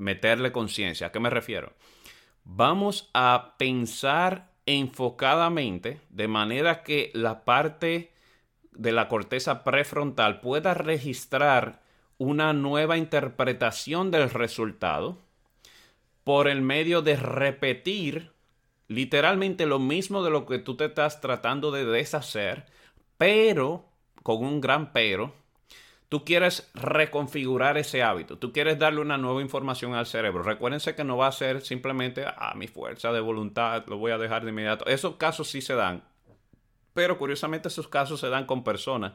Meterle 0.00 0.50
conciencia, 0.50 1.08
¿a 1.08 1.12
qué 1.12 1.20
me 1.20 1.28
refiero? 1.28 1.74
Vamos 2.44 3.10
a 3.12 3.54
pensar 3.58 4.50
enfocadamente 4.64 6.00
de 6.08 6.26
manera 6.26 6.82
que 6.82 7.10
la 7.12 7.44
parte 7.44 8.10
de 8.72 8.92
la 8.92 9.08
corteza 9.08 9.62
prefrontal 9.62 10.40
pueda 10.40 10.72
registrar 10.72 11.82
una 12.16 12.54
nueva 12.54 12.96
interpretación 12.96 14.10
del 14.10 14.30
resultado 14.30 15.18
por 16.24 16.48
el 16.48 16.62
medio 16.62 17.02
de 17.02 17.16
repetir 17.16 18.32
literalmente 18.88 19.66
lo 19.66 19.78
mismo 19.78 20.22
de 20.22 20.30
lo 20.30 20.46
que 20.46 20.60
tú 20.60 20.78
te 20.78 20.86
estás 20.86 21.20
tratando 21.20 21.72
de 21.72 21.84
deshacer, 21.84 22.64
pero 23.18 23.84
con 24.22 24.42
un 24.44 24.62
gran 24.62 24.94
pero, 24.94 25.34
tú 26.10 26.24
quieres 26.24 26.68
reconfigurar 26.74 27.78
ese 27.78 28.02
hábito, 28.02 28.36
tú 28.36 28.52
quieres 28.52 28.78
darle 28.78 29.00
una 29.00 29.16
nueva 29.16 29.40
información 29.40 29.94
al 29.94 30.06
cerebro. 30.06 30.42
Recuérdense 30.42 30.94
que 30.94 31.04
no 31.04 31.16
va 31.16 31.28
a 31.28 31.32
ser 31.32 31.62
simplemente 31.62 32.24
a 32.24 32.34
ah, 32.36 32.54
mi 32.56 32.66
fuerza 32.66 33.12
de 33.12 33.20
voluntad, 33.20 33.84
lo 33.86 33.96
voy 33.96 34.10
a 34.10 34.18
dejar 34.18 34.44
de 34.44 34.50
inmediato. 34.50 34.84
Esos 34.86 35.16
casos 35.16 35.48
sí 35.48 35.62
se 35.62 35.74
dan, 35.74 36.02
pero 36.94 37.16
curiosamente 37.16 37.68
esos 37.68 37.86
casos 37.86 38.18
se 38.20 38.28
dan 38.28 38.44
con 38.44 38.64
personas 38.64 39.12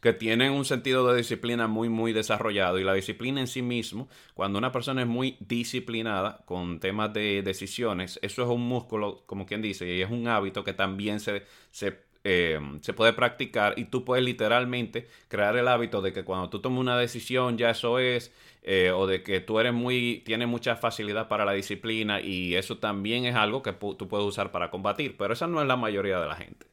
que 0.00 0.12
tienen 0.12 0.52
un 0.52 0.64
sentido 0.64 1.06
de 1.06 1.18
disciplina 1.18 1.68
muy, 1.68 1.88
muy 1.88 2.12
desarrollado. 2.12 2.78
Y 2.78 2.84
la 2.84 2.94
disciplina 2.94 3.40
en 3.40 3.46
sí 3.46 3.62
mismo, 3.62 4.08
cuando 4.34 4.58
una 4.58 4.72
persona 4.72 5.02
es 5.02 5.08
muy 5.08 5.36
disciplinada 5.38 6.42
con 6.46 6.80
temas 6.80 7.12
de 7.12 7.42
decisiones, 7.42 8.18
eso 8.22 8.42
es 8.42 8.48
un 8.48 8.62
músculo, 8.66 9.22
como 9.26 9.46
quien 9.46 9.62
dice, 9.62 9.94
y 9.94 10.02
es 10.02 10.10
un 10.10 10.26
hábito 10.26 10.64
que 10.64 10.72
también 10.72 11.20
se, 11.20 11.44
se 11.70 12.09
eh, 12.22 12.60
se 12.82 12.92
puede 12.92 13.12
practicar 13.12 13.78
y 13.78 13.86
tú 13.86 14.04
puedes 14.04 14.24
literalmente 14.24 15.08
crear 15.28 15.56
el 15.56 15.68
hábito 15.68 16.02
de 16.02 16.12
que 16.12 16.24
cuando 16.24 16.50
tú 16.50 16.60
tomas 16.60 16.80
una 16.80 16.98
decisión 16.98 17.56
ya 17.56 17.70
eso 17.70 17.98
es, 17.98 18.32
eh, 18.62 18.92
o 18.94 19.06
de 19.06 19.22
que 19.22 19.40
tú 19.40 19.58
eres 19.58 19.72
muy, 19.72 20.22
tienes 20.26 20.46
mucha 20.48 20.76
facilidad 20.76 21.28
para 21.28 21.44
la 21.46 21.52
disciplina 21.52 22.20
y 22.20 22.56
eso 22.56 22.78
también 22.78 23.24
es 23.24 23.34
algo 23.36 23.62
que 23.62 23.72
tú 23.72 24.08
puedes 24.08 24.26
usar 24.26 24.50
para 24.52 24.70
combatir, 24.70 25.16
pero 25.16 25.32
esa 25.32 25.46
no 25.46 25.62
es 25.62 25.66
la 25.68 25.76
mayoría 25.76 26.20
de 26.20 26.26
la 26.26 26.36
gente. 26.36 26.66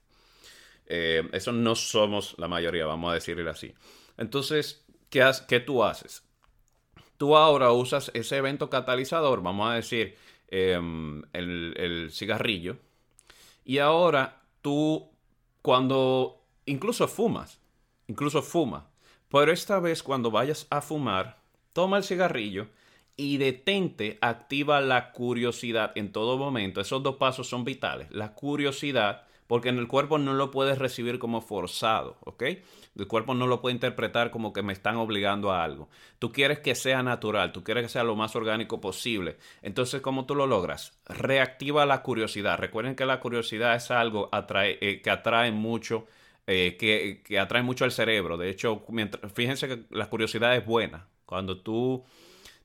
Eh, 0.88 1.28
eso 1.32 1.52
no 1.52 1.76
somos 1.76 2.36
la 2.38 2.48
mayoría, 2.48 2.86
vamos 2.86 3.12
a 3.12 3.14
decirlo 3.14 3.50
así. 3.50 3.74
Entonces, 4.18 4.86
¿qué, 5.10 5.30
¿qué 5.48 5.60
tú 5.60 5.84
haces? 5.84 6.24
Tú 7.18 7.36
ahora 7.38 7.72
usas 7.72 8.12
ese 8.14 8.38
evento 8.38 8.70
catalizador, 8.70 9.42
vamos 9.42 9.70
a 9.70 9.76
decir, 9.76 10.16
em, 10.50 11.24
el 11.34 12.10
cigarrillo, 12.12 12.78
y 13.68 13.80
ahora 13.80 14.44
tú, 14.62 15.12
cuando 15.68 16.46
incluso 16.66 17.10
fumas, 17.10 17.60
incluso 18.08 18.42
fuma, 18.42 18.88
pero 19.28 19.52
esta 19.52 19.82
vez 19.82 20.02
cuando 20.02 20.32
vayas 20.32 20.66
a 20.70 20.80
fumar, 20.80 21.42
toma 21.74 21.98
el 21.98 22.06
cigarrillo 22.06 22.70
y 23.18 23.36
detente, 23.36 24.18
activa 24.22 24.80
la 24.80 25.12
curiosidad 25.12 25.92
en 25.96 26.14
todo 26.14 26.38
momento. 26.38 26.80
Esos 26.80 27.04
dos 27.04 27.18
pasos 27.18 27.50
son 27.50 27.66
vitales. 27.66 28.10
La 28.12 28.34
curiosidad 28.34 29.27
porque 29.48 29.70
en 29.70 29.78
el 29.78 29.88
cuerpo 29.88 30.18
no 30.18 30.34
lo 30.34 30.52
puedes 30.52 30.78
recibir 30.78 31.20
como 31.20 31.42
forzado, 31.42 32.18
¿ok? 32.26 32.44
El 32.98 33.08
cuerpo 33.08 33.34
no 33.34 33.48
lo 33.48 33.62
puede 33.62 33.76
interpretar 33.76 34.30
como 34.30 34.52
que 34.52 34.62
me 34.62 34.74
están 34.74 34.98
obligando 34.98 35.52
a 35.52 35.64
algo. 35.64 35.90
Tú 36.20 36.32
quieres 36.32 36.60
que 36.60 36.76
sea 36.76 37.02
natural, 37.02 37.52
tú 37.52 37.64
quieres 37.64 37.84
que 37.84 37.90
sea 37.90 38.04
lo 38.04 38.16
más 38.16 38.36
orgánico 38.36 38.82
posible. 38.82 39.38
Entonces, 39.62 40.02
¿cómo 40.02 40.26
tú 40.26 40.36
lo 40.36 40.48
logras? 40.48 41.00
Reactiva 41.06 41.86
la 41.86 42.02
curiosidad. 42.02 42.58
Recuerden 42.58 42.96
que 42.96 43.06
la 43.06 43.20
curiosidad 43.20 43.76
es 43.76 43.90
algo 43.92 44.30
eh, 44.34 45.02
que 45.02 45.10
atrae 45.10 45.52
mucho, 45.52 46.08
eh, 46.46 46.76
que, 46.78 47.40
atrae 47.40 47.64
mucho 47.64 47.86
al 47.86 47.92
cerebro. 47.92 48.38
De 48.38 48.50
hecho, 48.50 48.84
fíjense 49.34 49.68
que 49.68 49.84
la 49.92 50.10
curiosidad 50.10 50.56
es 50.56 50.66
buena. 50.66 51.08
Cuando 51.26 51.60
tú 51.62 52.04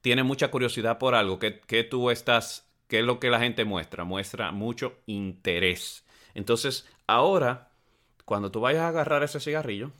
tienes 0.00 0.24
mucha 0.24 0.50
curiosidad 0.50 0.98
por 0.98 1.14
algo, 1.14 1.38
que, 1.38 1.60
que 1.60 1.84
tú 1.84 2.10
estás, 2.10 2.68
¿qué 2.88 3.00
es 3.00 3.04
lo 3.04 3.20
que 3.20 3.30
la 3.30 3.38
gente 3.38 3.64
muestra? 3.64 4.04
Muestra 4.04 4.50
mucho 4.50 4.94
interés. 5.06 6.04
Entonces, 6.34 6.86
ahora, 7.06 7.70
cuando 8.24 8.50
tú 8.50 8.60
vayas 8.60 8.82
a 8.82 8.88
agarrar 8.88 9.22
ese 9.22 9.40
cigarrillo, 9.40 9.92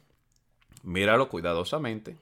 míralo 0.83 1.29
cuidadosamente. 1.29 2.19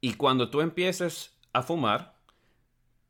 Y 0.00 0.14
cuando 0.14 0.50
tú 0.50 0.60
empieces 0.60 1.36
a 1.52 1.62
fumar, 1.62 2.14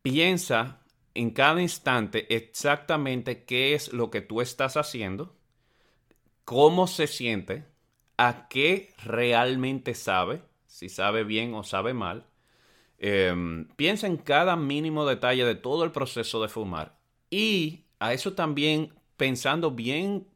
piensa 0.02 0.80
en 1.14 1.30
cada 1.30 1.60
instante 1.60 2.32
exactamente 2.34 3.44
qué 3.44 3.74
es 3.74 3.92
lo 3.92 4.10
que 4.10 4.20
tú 4.20 4.40
estás 4.40 4.76
haciendo, 4.76 5.34
cómo 6.44 6.86
se 6.86 7.06
siente, 7.06 7.64
a 8.16 8.48
qué 8.48 8.94
realmente 9.04 9.94
sabe, 9.94 10.42
si 10.66 10.88
sabe 10.88 11.24
bien 11.24 11.54
o 11.54 11.62
sabe 11.62 11.94
mal. 11.94 12.26
Em, 12.98 13.68
piensa 13.76 14.06
en 14.06 14.16
cada 14.16 14.56
mínimo 14.56 15.06
detalle 15.06 15.44
de 15.44 15.54
todo 15.54 15.84
el 15.84 15.92
proceso 15.92 16.42
de 16.42 16.48
fumar. 16.48 16.98
Y 17.30 17.84
a 18.00 18.12
eso 18.12 18.32
también 18.32 18.92
pensando 19.18 19.72
bien 19.72 20.26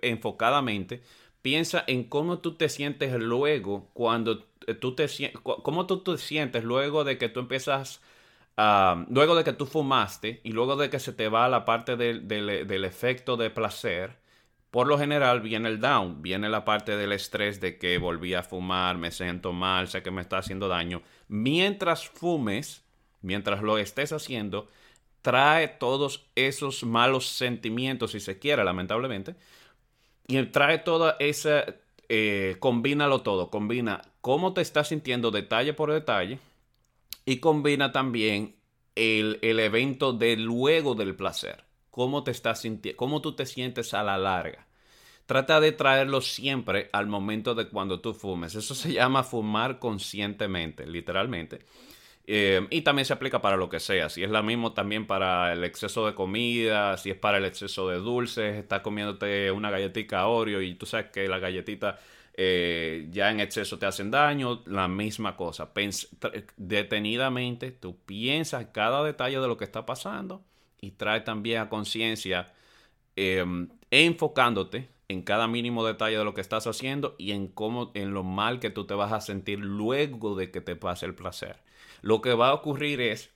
enfocadamente, 0.00 1.02
piensa 1.42 1.84
en 1.86 2.04
cómo 2.04 2.38
tú 2.38 2.54
te 2.54 2.70
sientes 2.70 3.12
luego 3.12 3.90
cuando 3.92 4.44
tú 4.80 4.94
te 4.94 5.06
cómo 5.42 5.86
tú 5.86 6.02
te 6.02 6.16
sientes 6.16 6.64
luego 6.64 7.04
de 7.04 7.18
que 7.18 7.28
tú 7.28 7.40
empiezas 7.40 8.00
luego 9.08 9.36
de 9.36 9.44
que 9.44 9.52
tú 9.52 9.66
fumaste 9.66 10.40
y 10.42 10.52
luego 10.52 10.76
de 10.76 10.90
que 10.90 10.98
se 10.98 11.12
te 11.12 11.28
va 11.28 11.48
la 11.48 11.64
parte 11.64 11.96
del 11.96 12.84
efecto 12.84 13.36
de 13.36 13.50
placer, 13.50 14.18
por 14.70 14.86
lo 14.86 14.98
general 14.98 15.40
viene 15.40 15.68
el 15.68 15.80
down, 15.80 16.22
viene 16.22 16.48
la 16.48 16.64
parte 16.64 16.96
del 16.96 17.12
estrés 17.12 17.60
de 17.60 17.78
que 17.78 17.98
volví 17.98 18.34
a 18.34 18.42
fumar, 18.42 18.98
me 18.98 19.10
siento 19.10 19.52
mal, 19.52 19.88
sé 19.88 20.02
que 20.02 20.10
me 20.10 20.20
está 20.20 20.38
haciendo 20.38 20.68
daño. 20.68 21.02
Mientras 21.28 22.08
fumes, 22.08 22.84
mientras 23.22 23.62
lo 23.62 23.78
estés 23.78 24.12
haciendo, 24.12 24.68
trae 25.22 25.68
todos 25.68 26.26
esos 26.34 26.84
malos 26.84 27.26
sentimientos, 27.28 28.12
si 28.12 28.20
se 28.20 28.38
quiere, 28.38 28.64
lamentablemente, 28.64 29.36
y 30.26 30.42
trae 30.44 30.78
toda 30.78 31.16
esa, 31.18 31.64
eh, 32.08 32.56
combínalo 32.60 33.22
todo, 33.22 33.50
combina 33.50 34.02
cómo 34.20 34.52
te 34.52 34.60
estás 34.60 34.88
sintiendo 34.88 35.30
detalle 35.30 35.72
por 35.72 35.92
detalle 35.92 36.38
y 37.24 37.38
combina 37.38 37.92
también 37.92 38.56
el, 38.94 39.38
el 39.42 39.60
evento 39.60 40.12
de 40.12 40.36
luego 40.36 40.94
del 40.94 41.14
placer, 41.14 41.64
cómo 41.90 42.24
te 42.24 42.30
estás 42.30 42.60
sintiendo, 42.62 42.96
cómo 42.96 43.20
tú 43.20 43.34
te 43.34 43.46
sientes 43.46 43.94
a 43.94 44.02
la 44.02 44.18
larga. 44.18 44.66
Trata 45.28 45.60
de 45.60 45.72
traerlo 45.72 46.22
siempre 46.22 46.88
al 46.90 47.06
momento 47.06 47.54
de 47.54 47.68
cuando 47.68 48.00
tú 48.00 48.14
fumes. 48.14 48.54
Eso 48.54 48.74
se 48.74 48.92
llama 48.94 49.22
fumar 49.22 49.78
conscientemente, 49.78 50.86
literalmente. 50.86 51.66
Eh, 52.30 52.66
y 52.68 52.82
también 52.82 53.06
se 53.06 53.14
aplica 53.14 53.40
para 53.40 53.56
lo 53.56 53.70
que 53.70 53.80
sea. 53.80 54.10
Si 54.10 54.22
es 54.22 54.28
lo 54.28 54.42
mismo 54.42 54.74
también 54.74 55.06
para 55.06 55.50
el 55.54 55.64
exceso 55.64 56.04
de 56.06 56.14
comida, 56.14 56.98
si 56.98 57.08
es 57.10 57.16
para 57.16 57.38
el 57.38 57.46
exceso 57.46 57.88
de 57.88 57.96
dulces, 57.96 58.56
estás 58.56 58.82
comiéndote 58.82 59.50
una 59.50 59.70
galletita 59.70 60.26
Oreo 60.26 60.60
y 60.60 60.74
tú 60.74 60.84
sabes 60.84 61.06
que 61.10 61.26
la 61.26 61.38
galletita 61.38 61.98
eh, 62.34 63.08
ya 63.10 63.30
en 63.30 63.40
exceso 63.40 63.78
te 63.78 63.86
hacen 63.86 64.10
daño, 64.10 64.62
la 64.66 64.88
misma 64.88 65.36
cosa. 65.36 65.70
detenidamente, 66.58 67.70
tú 67.72 67.96
piensas 68.04 68.66
cada 68.72 69.02
detalle 69.02 69.40
de 69.40 69.48
lo 69.48 69.56
que 69.56 69.64
está 69.64 69.86
pasando 69.86 70.44
y 70.82 70.90
trae 70.92 71.22
también 71.22 71.62
a 71.62 71.68
conciencia, 71.70 72.52
em, 73.16 73.70
enfocándote 73.90 74.88
en 75.08 75.22
cada 75.22 75.48
mínimo 75.48 75.86
detalle 75.86 76.18
de 76.18 76.24
lo 76.24 76.34
que 76.34 76.42
estás 76.42 76.66
haciendo 76.66 77.16
y 77.18 77.32
en 77.32 77.48
cómo, 77.48 77.90
en 77.94 78.12
lo 78.12 78.22
mal 78.22 78.60
que 78.60 78.70
tú 78.70 78.86
te 78.86 78.94
vas 78.94 79.12
a 79.12 79.20
sentir 79.22 79.60
luego 79.60 80.36
de 80.36 80.50
que 80.50 80.60
te 80.60 80.76
pase 80.76 81.06
el 81.06 81.14
placer. 81.14 81.56
Lo 82.02 82.20
que 82.20 82.34
va 82.34 82.48
a 82.48 82.54
ocurrir 82.54 83.00
es, 83.00 83.30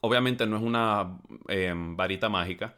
obviamente 0.00 0.46
no 0.46 0.56
es 0.56 0.62
una 0.62 1.18
em, 1.48 1.96
varita 1.96 2.28
mágica, 2.28 2.74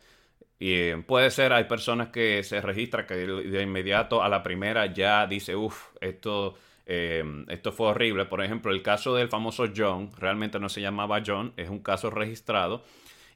y 0.58 0.74
em, 0.74 1.02
puede 1.02 1.30
ser, 1.30 1.52
hay 1.52 1.64
personas 1.64 2.08
que 2.08 2.42
se 2.42 2.60
registran 2.60 3.06
que 3.06 3.14
de 3.14 3.62
inmediato 3.62 4.22
a 4.22 4.28
la 4.28 4.42
primera 4.42 4.92
ya 4.92 5.26
dice, 5.26 5.54
uff, 5.54 5.90
esto, 6.00 6.56
em, 6.86 7.46
esto 7.48 7.72
fue 7.72 7.88
horrible. 7.88 8.24
Por 8.26 8.42
ejemplo, 8.42 8.72
el 8.72 8.82
caso 8.82 9.14
del 9.14 9.28
famoso 9.28 9.66
John, 9.74 10.10
realmente 10.16 10.58
no 10.58 10.68
se 10.68 10.80
llamaba 10.80 11.22
John, 11.24 11.52
es 11.56 11.68
un 11.70 11.80
caso 11.80 12.10
registrado. 12.10 12.82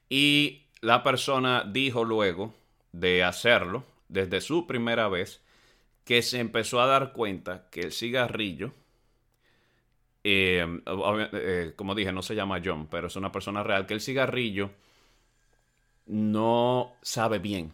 Y 0.08 0.62
la 0.80 1.02
persona 1.02 1.64
dijo 1.66 2.04
luego 2.04 2.54
de 2.92 3.22
hacerlo, 3.22 3.84
desde 4.08 4.40
su 4.40 4.66
primera 4.66 5.08
vez, 5.08 5.40
que 6.04 6.22
se 6.22 6.40
empezó 6.40 6.80
a 6.80 6.86
dar 6.86 7.12
cuenta 7.12 7.68
que 7.70 7.80
el 7.80 7.92
cigarrillo 7.92 8.72
eh, 10.24 10.64
eh, 11.32 11.72
como 11.76 11.94
dije, 11.94 12.12
no 12.12 12.22
se 12.22 12.35
llama 12.35 12.61
John, 12.64 12.87
pero 12.87 13.08
es 13.08 13.16
una 13.16 13.32
persona 13.32 13.62
real, 13.62 13.87
que 13.87 13.94
el 13.94 14.00
cigarrillo 14.00 14.70
no 16.06 16.92
sabe 17.02 17.38
bien. 17.38 17.72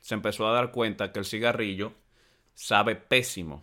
Se 0.00 0.14
empezó 0.14 0.46
a 0.48 0.52
dar 0.52 0.72
cuenta 0.72 1.12
que 1.12 1.18
el 1.18 1.24
cigarrillo 1.24 1.92
sabe 2.54 2.96
pésimo. 2.96 3.62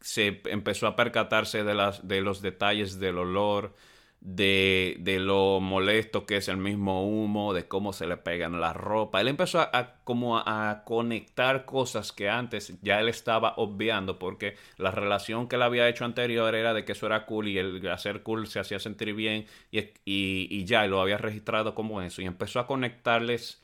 Se 0.00 0.42
empezó 0.46 0.86
a 0.86 0.96
percatarse 0.96 1.64
de, 1.64 1.74
las, 1.74 2.06
de 2.06 2.20
los 2.20 2.42
detalles 2.42 2.98
del 2.98 3.18
olor, 3.18 3.74
de, 4.24 4.96
de, 5.00 5.18
lo 5.18 5.58
molesto 5.60 6.26
que 6.26 6.36
es 6.36 6.46
el 6.46 6.56
mismo 6.56 7.04
humo, 7.08 7.52
de 7.52 7.66
cómo 7.66 7.92
se 7.92 8.06
le 8.06 8.16
pegan 8.16 8.60
la 8.60 8.72
ropa. 8.72 9.20
Él 9.20 9.26
empezó 9.26 9.60
a, 9.60 9.96
como 10.04 10.38
a, 10.38 10.82
conectar 10.84 11.64
cosas 11.64 12.12
que 12.12 12.30
antes 12.30 12.74
ya 12.82 13.00
él 13.00 13.08
estaba 13.08 13.54
obviando 13.56 14.20
porque 14.20 14.56
la 14.76 14.92
relación 14.92 15.48
que 15.48 15.56
él 15.56 15.62
había 15.62 15.88
hecho 15.88 16.04
anterior 16.04 16.54
era 16.54 16.72
de 16.72 16.84
que 16.84 16.92
eso 16.92 17.06
era 17.06 17.26
cool 17.26 17.48
y 17.48 17.58
el 17.58 17.86
hacer 17.90 18.22
cool 18.22 18.46
se 18.46 18.60
hacía 18.60 18.78
sentir 18.78 19.12
bien 19.12 19.46
y, 19.72 19.80
y, 19.80 20.46
y 20.50 20.64
ya 20.66 20.86
lo 20.86 21.00
había 21.00 21.18
registrado 21.18 21.74
como 21.74 22.00
eso 22.00 22.22
y 22.22 22.26
empezó 22.26 22.60
a 22.60 22.66
conectarles, 22.68 23.60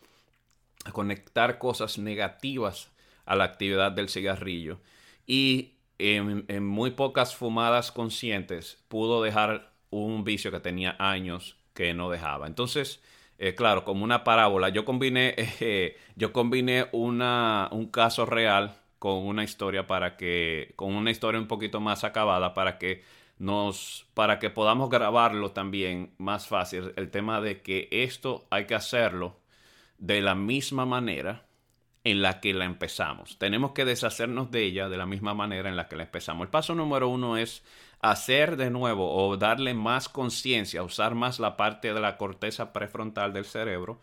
a 0.84 0.90
conectar 0.90 1.58
cosas 1.58 1.98
negativas 1.98 2.90
a 3.26 3.36
la 3.36 3.44
actividad 3.44 3.92
del 3.92 4.08
cigarrillo. 4.08 4.80
Y 5.24 5.74
en, 5.98 6.44
en 6.48 6.66
muy 6.66 6.90
pocas 6.92 7.36
fumadas 7.36 7.92
conscientes 7.92 8.82
pudo 8.88 9.22
dejar 9.22 9.77
un 9.90 10.24
vicio 10.24 10.50
que 10.50 10.60
tenía 10.60 10.96
años 10.98 11.56
que 11.74 11.94
no 11.94 12.10
dejaba. 12.10 12.46
Entonces, 12.46 13.02
eh, 13.38 13.54
claro, 13.54 13.84
como 13.84 14.04
una 14.04 14.24
parábola, 14.24 14.68
yo 14.68 14.84
combiné, 14.84 15.34
eh, 15.60 15.96
yo 16.16 16.32
combiné 16.32 16.86
una, 16.92 17.68
un 17.72 17.86
caso 17.86 18.26
real 18.26 18.76
con 18.98 19.18
una 19.26 19.44
historia 19.44 19.86
para 19.86 20.16
que, 20.16 20.72
con 20.76 20.94
una 20.94 21.10
historia 21.10 21.40
un 21.40 21.46
poquito 21.46 21.80
más 21.80 22.04
acabada 22.04 22.54
para 22.54 22.78
que 22.78 23.04
nos, 23.38 24.06
para 24.14 24.38
que 24.38 24.50
podamos 24.50 24.90
grabarlo 24.90 25.52
también 25.52 26.12
más 26.18 26.48
fácil. 26.48 26.92
El 26.96 27.10
tema 27.10 27.40
de 27.40 27.62
que 27.62 27.88
esto 27.90 28.46
hay 28.50 28.66
que 28.66 28.74
hacerlo 28.74 29.38
de 29.98 30.20
la 30.20 30.34
misma 30.34 30.86
manera 30.86 31.46
en 32.04 32.22
la 32.22 32.40
que 32.40 32.54
la 32.54 32.64
empezamos. 32.64 33.38
Tenemos 33.38 33.72
que 33.72 33.84
deshacernos 33.84 34.50
de 34.50 34.64
ella 34.64 34.88
de 34.88 34.96
la 34.96 35.06
misma 35.06 35.34
manera 35.34 35.68
en 35.68 35.76
la 35.76 35.88
que 35.88 35.96
la 35.96 36.04
empezamos. 36.04 36.44
El 36.44 36.50
paso 36.50 36.74
número 36.74 37.08
uno 37.08 37.36
es 37.36 37.62
hacer 38.00 38.56
de 38.56 38.70
nuevo 38.70 39.14
o 39.14 39.36
darle 39.36 39.74
más 39.74 40.08
conciencia, 40.08 40.82
usar 40.82 41.14
más 41.14 41.40
la 41.40 41.56
parte 41.56 41.92
de 41.92 42.00
la 42.00 42.16
corteza 42.16 42.72
prefrontal 42.72 43.32
del 43.32 43.44
cerebro 43.44 44.00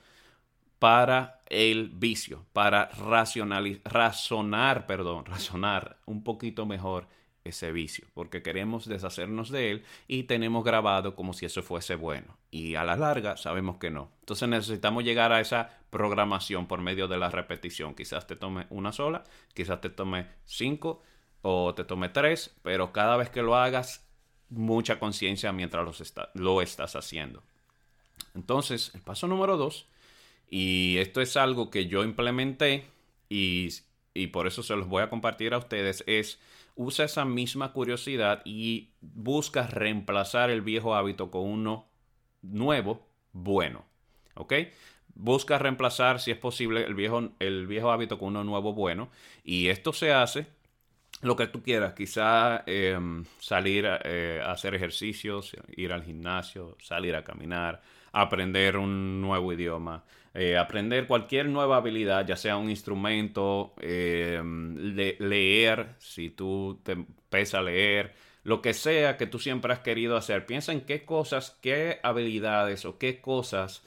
para 0.79 1.41
el 1.47 1.89
vicio, 1.89 2.45
para 2.53 2.87
razonar, 2.89 4.85
perdón, 4.85 5.25
razonar 5.27 5.97
un 6.05 6.23
poquito 6.23 6.65
mejor 6.65 7.07
ese 7.45 7.71
vicio, 7.71 8.07
porque 8.15 8.41
queremos 8.41 8.87
deshacernos 8.87 9.51
de 9.51 9.71
él 9.71 9.83
y 10.07 10.23
tenemos 10.23 10.63
grabado 10.63 11.15
como 11.15 11.33
si 11.33 11.45
eso 11.45 11.61
fuese 11.61 11.95
bueno. 11.95 12.37
Y 12.49 12.73
a 12.75 12.83
la 12.83 12.95
larga 12.95 13.37
sabemos 13.37 13.77
que 13.77 13.91
no. 13.91 14.11
Entonces 14.21 14.49
necesitamos 14.49 15.03
llegar 15.03 15.31
a 15.31 15.39
esa 15.39 15.69
programación 15.91 16.67
por 16.67 16.81
medio 16.81 17.07
de 17.07 17.17
la 17.17 17.29
repetición. 17.29 17.93
Quizás 17.93 18.25
te 18.25 18.35
tome 18.35 18.65
una 18.71 18.91
sola, 18.91 19.23
quizás 19.53 19.79
te 19.79 19.91
tome 19.91 20.27
cinco 20.45 21.03
o 21.47 21.75
te 21.75 21.83
tome 21.83 22.09
tres, 22.09 22.55
pero 22.63 22.91
cada 22.91 23.17
vez 23.17 23.29
que 23.29 23.43
lo 23.43 23.55
hagas, 23.55 24.03
mucha 24.49 24.97
conciencia 24.97 25.51
mientras 25.51 26.01
lo 26.33 26.61
estás 26.61 26.95
haciendo. 26.95 27.43
Entonces, 28.33 28.91
el 28.95 29.01
paso 29.01 29.27
número 29.27 29.55
dos, 29.55 29.85
y 30.49 30.97
esto 30.97 31.21
es 31.21 31.37
algo 31.37 31.69
que 31.69 31.85
yo 31.85 32.03
implementé 32.03 32.85
y, 33.29 33.69
y 34.15 34.27
por 34.27 34.47
eso 34.47 34.63
se 34.63 34.75
los 34.75 34.87
voy 34.87 35.03
a 35.03 35.09
compartir 35.11 35.53
a 35.53 35.59
ustedes, 35.59 36.03
es 36.07 36.39
usa 36.75 37.05
esa 37.05 37.25
misma 37.25 37.73
curiosidad 37.73 38.41
y 38.43 38.89
busca 39.01 39.67
reemplazar 39.67 40.49
el 40.49 40.61
viejo 40.63 40.95
hábito 40.95 41.29
con 41.29 41.43
uno 41.43 41.85
nuevo, 42.41 43.05
bueno. 43.33 43.85
¿Ok? 44.33 44.53
Busca 45.13 45.59
reemplazar, 45.59 46.19
si 46.19 46.31
es 46.31 46.37
posible, 46.39 46.85
el 46.85 46.95
viejo, 46.95 47.29
el 47.37 47.67
viejo 47.67 47.91
hábito 47.91 48.17
con 48.17 48.29
uno 48.29 48.43
nuevo, 48.43 48.73
bueno. 48.73 49.11
Y 49.43 49.67
esto 49.67 49.93
se 49.93 50.11
hace 50.11 50.54
lo 51.21 51.35
que 51.35 51.47
tú 51.47 51.63
quieras, 51.63 51.93
quizá 51.93 52.63
em, 52.65 53.25
salir 53.39 53.85
eh, 54.03 54.41
a 54.43 54.51
hacer 54.51 54.75
ejercicios, 54.75 55.55
ir 55.75 55.91
al 55.93 56.03
gimnasio, 56.03 56.77
salir 56.81 57.15
a 57.15 57.23
caminar, 57.23 57.81
aprender 58.11 58.77
un 58.77 59.21
nuevo 59.21 59.51
idioma, 59.53 60.03
eh, 60.33 60.57
aprender 60.57 61.07
cualquier 61.07 61.47
nueva 61.47 61.77
habilidad, 61.77 62.25
ya 62.27 62.35
sea 62.35 62.57
un 62.57 62.69
instrumento, 62.69 63.73
em, 63.79 64.75
leer, 65.19 65.95
si 65.99 66.29
tú 66.29 66.81
te 66.83 66.97
pesa 67.29 67.61
leer, 67.61 68.13
lo 68.43 68.61
que 68.61 68.73
sea 68.73 69.17
que 69.17 69.27
tú 69.27 69.39
siempre 69.39 69.73
has 69.73 69.79
querido 69.79 70.17
hacer. 70.17 70.45
Piensa 70.45 70.71
en 70.73 70.81
qué 70.81 71.05
cosas, 71.05 71.57
qué 71.61 71.99
habilidades 72.03 72.85
o 72.85 72.97
qué 72.99 73.21
cosas 73.21 73.83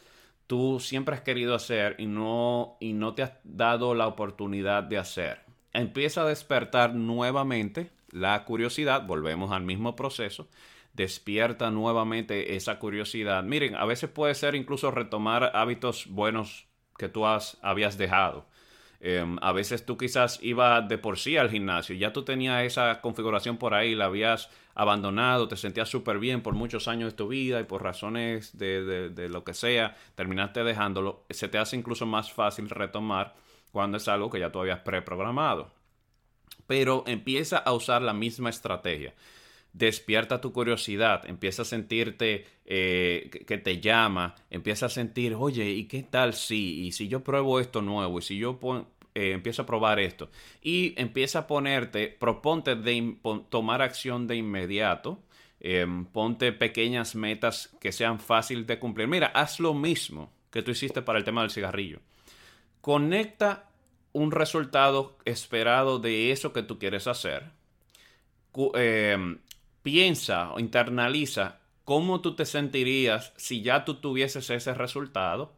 tú 0.46 0.80
siempre 0.80 1.14
has 1.14 1.20
querido 1.22 1.54
hacer 1.54 1.94
y 1.98 2.06
no, 2.06 2.78
y 2.80 2.94
no 2.94 3.14
te 3.14 3.22
has 3.22 3.32
dado 3.44 3.94
la 3.94 4.08
oportunidad 4.08 4.82
de 4.82 4.98
hacer 4.98 5.47
empieza 5.80 6.22
a 6.22 6.26
despertar 6.26 6.94
nuevamente 6.94 7.90
la 8.10 8.44
curiosidad, 8.44 9.06
volvemos 9.06 9.52
al 9.52 9.62
mismo 9.62 9.96
proceso, 9.96 10.48
despierta 10.94 11.70
nuevamente 11.70 12.56
esa 12.56 12.78
curiosidad. 12.78 13.44
Miren, 13.44 13.74
a 13.74 13.84
veces 13.84 14.10
puede 14.10 14.34
ser 14.34 14.54
incluso 14.54 14.90
retomar 14.90 15.52
hábitos 15.54 16.06
buenos 16.08 16.66
que 16.96 17.08
tú 17.08 17.26
has, 17.26 17.58
habías 17.62 17.98
dejado. 17.98 18.46
Em, 19.00 19.36
a 19.42 19.52
veces 19.52 19.86
tú 19.86 19.96
quizás 19.96 20.40
ibas 20.42 20.88
de 20.88 20.98
por 20.98 21.18
sí 21.18 21.36
al 21.36 21.50
gimnasio, 21.50 21.94
ya 21.94 22.12
tú 22.12 22.24
tenías 22.24 22.64
esa 22.64 23.00
configuración 23.00 23.56
por 23.56 23.72
ahí, 23.74 23.94
la 23.94 24.06
habías 24.06 24.50
abandonado, 24.74 25.46
te 25.46 25.56
sentías 25.56 25.88
súper 25.88 26.18
bien 26.18 26.42
por 26.42 26.54
muchos 26.54 26.88
años 26.88 27.12
de 27.12 27.16
tu 27.16 27.28
vida 27.28 27.60
y 27.60 27.64
por 27.64 27.84
razones 27.84 28.58
de, 28.58 29.10
de 29.10 29.28
lo 29.28 29.44
que 29.44 29.54
sea, 29.54 29.96
terminaste 30.16 30.64
dejándolo, 30.64 31.24
se 31.30 31.46
te 31.46 31.58
hace 31.58 31.76
incluso 31.76 32.06
más 32.06 32.32
fácil 32.32 32.68
retomar 32.68 33.36
cuando 33.72 33.96
es 33.96 34.08
algo 34.08 34.30
que 34.30 34.40
ya 34.40 34.50
tú 34.50 34.60
habías 34.60 34.80
preprogramado. 34.80 35.72
Pero 36.66 37.04
empieza 37.06 37.58
a 37.58 37.72
usar 37.72 38.02
la 38.02 38.12
misma 38.12 38.50
estrategia. 38.50 39.14
Despierta 39.72 40.40
tu 40.40 40.52
curiosidad, 40.52 41.26
empieza 41.26 41.62
a 41.62 41.64
sentirte 41.64 42.46
eh, 42.64 43.30
que 43.46 43.58
te 43.58 43.80
llama, 43.80 44.34
empieza 44.50 44.86
a 44.86 44.88
sentir, 44.88 45.34
oye, 45.34 45.70
¿y 45.70 45.84
qué 45.84 46.02
tal 46.02 46.34
si? 46.34 46.86
Y 46.86 46.92
si 46.92 47.06
yo 47.08 47.22
pruebo 47.22 47.60
esto 47.60 47.82
nuevo, 47.82 48.18
y 48.18 48.22
si 48.22 48.38
yo 48.38 48.58
eh, 49.14 49.32
empiezo 49.32 49.62
a 49.62 49.66
probar 49.66 50.00
esto, 50.00 50.30
y 50.62 50.94
empieza 51.00 51.40
a 51.40 51.46
ponerte, 51.46 52.08
proponte 52.08 52.76
de 52.76 53.18
tomar 53.50 53.82
acción 53.82 54.26
de 54.26 54.36
inmediato, 54.36 55.22
em, 55.60 56.06
ponte 56.06 56.52
pequeñas 56.52 57.14
metas 57.14 57.76
que 57.80 57.92
sean 57.92 58.20
fáciles 58.20 58.66
de 58.66 58.78
cumplir. 58.78 59.06
Mira, 59.06 59.28
haz 59.28 59.60
lo 59.60 59.74
mismo 59.74 60.32
que 60.50 60.62
tú 60.62 60.70
hiciste 60.70 61.02
para 61.02 61.18
el 61.18 61.24
tema 61.24 61.42
del 61.42 61.50
cigarrillo. 61.50 62.00
Conecta 62.80 63.68
un 64.12 64.32
resultado 64.32 65.16
esperado 65.24 65.98
de 65.98 66.32
eso 66.32 66.52
que 66.52 66.62
tú 66.62 66.78
quieres 66.78 67.06
hacer. 67.06 67.50
Em, 68.74 69.38
piensa 69.82 70.52
o 70.52 70.60
internaliza 70.60 71.60
cómo 71.84 72.20
tú 72.20 72.34
te 72.34 72.44
sentirías 72.44 73.32
si 73.36 73.62
ya 73.62 73.84
tú 73.84 73.94
tuvieses 73.94 74.50
ese 74.50 74.74
resultado. 74.74 75.52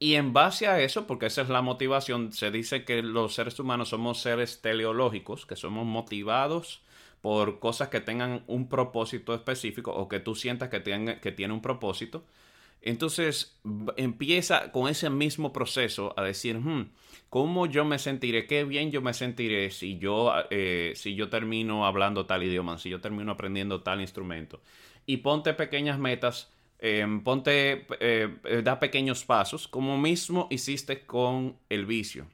Y 0.00 0.14
en 0.14 0.32
base 0.32 0.68
a 0.68 0.80
eso, 0.80 1.06
porque 1.06 1.26
esa 1.26 1.42
es 1.42 1.48
la 1.48 1.62
motivación, 1.62 2.32
se 2.32 2.50
dice 2.50 2.84
que 2.84 3.02
los 3.02 3.34
seres 3.34 3.58
humanos 3.58 3.88
somos 3.90 4.20
seres 4.20 4.60
teleológicos, 4.60 5.44
que 5.44 5.56
somos 5.56 5.86
motivados 5.86 6.82
por 7.20 7.58
cosas 7.58 7.88
que 7.88 8.00
tengan 8.00 8.44
un 8.46 8.68
propósito 8.68 9.34
específico 9.34 9.92
o 9.92 10.08
que 10.08 10.20
tú 10.20 10.34
sientas 10.34 10.68
que, 10.68 10.80
tiene, 10.80 11.20
que 11.20 11.32
tiene 11.32 11.52
un 11.54 11.62
propósito. 11.62 12.24
Entonces 12.80 13.60
empieza 13.96 14.70
con 14.70 14.88
ese 14.88 15.10
mismo 15.10 15.52
proceso 15.52 16.14
a 16.16 16.22
decir, 16.22 16.58
hmm, 16.58 16.90
¿cómo 17.28 17.66
yo 17.66 17.84
me 17.84 17.98
sentiré? 17.98 18.46
¿Qué 18.46 18.64
bien 18.64 18.90
yo 18.90 19.02
me 19.02 19.14
sentiré 19.14 19.70
si 19.70 19.98
yo, 19.98 20.32
eh, 20.50 20.92
si 20.94 21.14
yo 21.14 21.28
termino 21.28 21.86
hablando 21.86 22.26
tal 22.26 22.44
idioma, 22.44 22.78
si 22.78 22.88
yo 22.90 23.00
termino 23.00 23.32
aprendiendo 23.32 23.82
tal 23.82 24.00
instrumento? 24.00 24.62
Y 25.06 25.18
ponte 25.18 25.54
pequeñas 25.54 25.98
metas, 25.98 26.52
em, 26.78 27.22
ponte, 27.22 27.86
eh, 28.00 28.36
eh, 28.44 28.62
da 28.62 28.78
pequeños 28.78 29.24
pasos, 29.24 29.66
como 29.66 29.98
mismo 29.98 30.46
hiciste 30.50 31.04
con 31.04 31.56
el 31.68 31.86
vicio. 31.86 32.26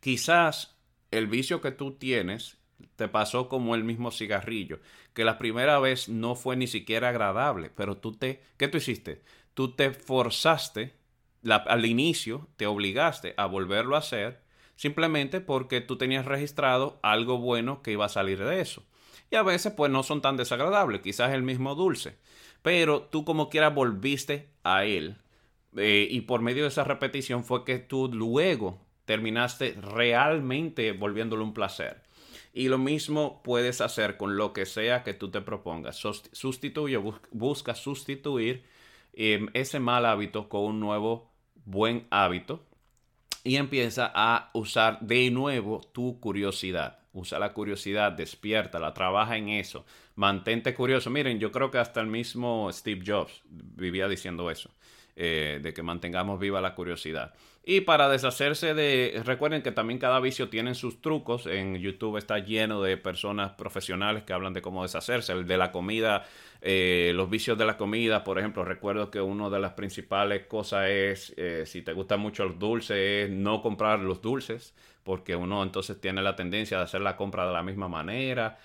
Quizás 0.00 0.76
el 1.10 1.28
vicio 1.28 1.60
que 1.60 1.70
tú 1.70 1.92
tienes 1.92 2.58
te 2.96 3.08
pasó 3.08 3.48
como 3.48 3.74
el 3.74 3.84
mismo 3.84 4.10
cigarrillo, 4.10 4.80
que 5.14 5.24
la 5.24 5.38
primera 5.38 5.78
vez 5.78 6.08
no 6.08 6.34
fue 6.34 6.56
ni 6.56 6.66
siquiera 6.66 7.08
agradable, 7.08 7.70
pero 7.70 7.96
tú 7.96 8.12
te, 8.12 8.40
¿qué 8.56 8.68
tú 8.68 8.78
hiciste? 8.78 9.22
Tú 9.54 9.72
te 9.72 9.92
forzaste, 9.92 10.94
al 11.48 11.86
inicio 11.86 12.48
te 12.56 12.66
obligaste 12.66 13.34
a 13.36 13.46
volverlo 13.46 13.96
a 13.96 14.00
hacer 14.00 14.42
simplemente 14.76 15.40
porque 15.40 15.80
tú 15.80 15.96
tenías 15.96 16.26
registrado 16.26 16.98
algo 17.02 17.38
bueno 17.38 17.82
que 17.82 17.92
iba 17.92 18.06
a 18.06 18.10
salir 18.10 18.42
de 18.42 18.60
eso. 18.60 18.82
Y 19.30 19.36
a 19.36 19.42
veces 19.42 19.72
pues 19.72 19.90
no 19.90 20.02
son 20.02 20.20
tan 20.20 20.36
desagradables, 20.36 21.00
quizás 21.00 21.32
el 21.32 21.42
mismo 21.42 21.74
dulce, 21.74 22.16
pero 22.62 23.02
tú 23.02 23.24
como 23.24 23.48
quiera 23.48 23.70
volviste 23.70 24.50
a 24.62 24.84
él. 24.84 25.16
Eh, 25.76 26.06
y 26.10 26.22
por 26.22 26.40
medio 26.40 26.62
de 26.62 26.68
esa 26.68 26.84
repetición 26.84 27.44
fue 27.44 27.64
que 27.64 27.78
tú 27.78 28.10
luego 28.12 28.80
terminaste 29.04 29.76
realmente 29.80 30.92
volviéndolo 30.92 31.44
un 31.44 31.54
placer. 31.54 32.02
Y 32.52 32.68
lo 32.68 32.78
mismo 32.78 33.42
puedes 33.42 33.80
hacer 33.80 34.16
con 34.16 34.36
lo 34.36 34.52
que 34.52 34.66
sea 34.66 35.02
que 35.02 35.14
tú 35.14 35.30
te 35.30 35.40
propongas. 35.40 35.96
Sustituye, 35.96 36.96
busca 37.32 37.74
sustituir 37.74 38.64
Em, 39.16 39.48
ese 39.54 39.78
mal 39.78 40.06
hábito 40.06 40.48
con 40.48 40.62
un 40.62 40.80
nuevo 40.80 41.30
buen 41.64 42.06
hábito 42.10 42.64
y 43.44 43.56
empieza 43.56 44.10
a 44.14 44.50
usar 44.54 45.00
de 45.00 45.30
nuevo 45.30 45.80
tu 45.92 46.18
curiosidad. 46.18 46.98
Usa 47.12 47.38
la 47.38 47.52
curiosidad, 47.52 48.10
despierta, 48.10 48.92
trabaja 48.92 49.36
en 49.36 49.50
eso, 49.50 49.84
mantente 50.16 50.74
curioso. 50.74 51.10
Miren, 51.10 51.38
yo 51.38 51.52
creo 51.52 51.70
que 51.70 51.78
hasta 51.78 52.00
el 52.00 52.08
mismo 52.08 52.68
Steve 52.72 53.04
Jobs 53.06 53.42
vivía 53.44 54.08
diciendo 54.08 54.50
eso, 54.50 54.70
eh, 55.14 55.60
de 55.62 55.72
que 55.72 55.82
mantengamos 55.84 56.40
viva 56.40 56.60
la 56.60 56.74
curiosidad. 56.74 57.32
Y 57.66 57.80
para 57.80 58.10
deshacerse 58.10 58.74
de, 58.74 59.22
recuerden 59.24 59.62
que 59.62 59.72
también 59.72 59.98
cada 59.98 60.20
vicio 60.20 60.50
tiene 60.50 60.74
sus 60.74 61.00
trucos. 61.00 61.46
En 61.46 61.76
YouTube 61.76 62.18
está 62.18 62.38
lleno 62.38 62.82
de 62.82 62.98
personas 62.98 63.52
profesionales 63.52 64.22
que 64.24 64.34
hablan 64.34 64.52
de 64.52 64.60
cómo 64.60 64.82
deshacerse. 64.82 65.32
El 65.32 65.46
de 65.46 65.56
la 65.56 65.72
comida, 65.72 66.26
eh, 66.60 67.12
los 67.14 67.30
vicios 67.30 67.56
de 67.56 67.64
la 67.64 67.78
comida, 67.78 68.22
por 68.22 68.38
ejemplo, 68.38 68.66
recuerdo 68.66 69.10
que 69.10 69.22
una 69.22 69.48
de 69.48 69.60
las 69.60 69.72
principales 69.72 70.44
cosas 70.44 70.90
es, 70.90 71.32
eh, 71.38 71.64
si 71.64 71.80
te 71.80 71.94
gustan 71.94 72.20
mucho 72.20 72.44
los 72.44 72.58
dulces, 72.58 72.98
es 72.98 73.30
no 73.30 73.62
comprar 73.62 74.00
los 74.00 74.20
dulces, 74.20 74.74
porque 75.02 75.34
uno 75.34 75.62
entonces 75.62 75.98
tiene 75.98 76.20
la 76.20 76.36
tendencia 76.36 76.76
de 76.76 76.84
hacer 76.84 77.00
la 77.00 77.16
compra 77.16 77.46
de 77.46 77.52
la 77.54 77.62
misma 77.62 77.88
manera 77.88 78.58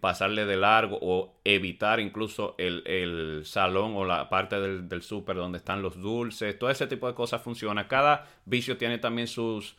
pasarle 0.00 0.46
de 0.46 0.56
largo 0.56 0.98
o 1.00 1.40
evitar 1.44 2.00
incluso 2.00 2.56
el, 2.58 3.42
salón 3.44 3.94
o 3.96 4.04
la 4.04 4.28
parte 4.28 4.60
del, 4.60 4.88
del 4.88 5.02
súper 5.02 5.36
donde 5.36 5.58
están 5.58 5.80
los 5.82 6.00
dulces. 6.00 6.58
Todo 6.58 6.70
ese 6.70 6.86
tipo 6.86 7.06
de 7.06 7.14
cosas 7.14 7.40
funciona. 7.42 7.86
Cada 7.86 8.26
vicio 8.44 8.76
tiene 8.76 8.98
también 8.98 9.28
sus... 9.28 9.76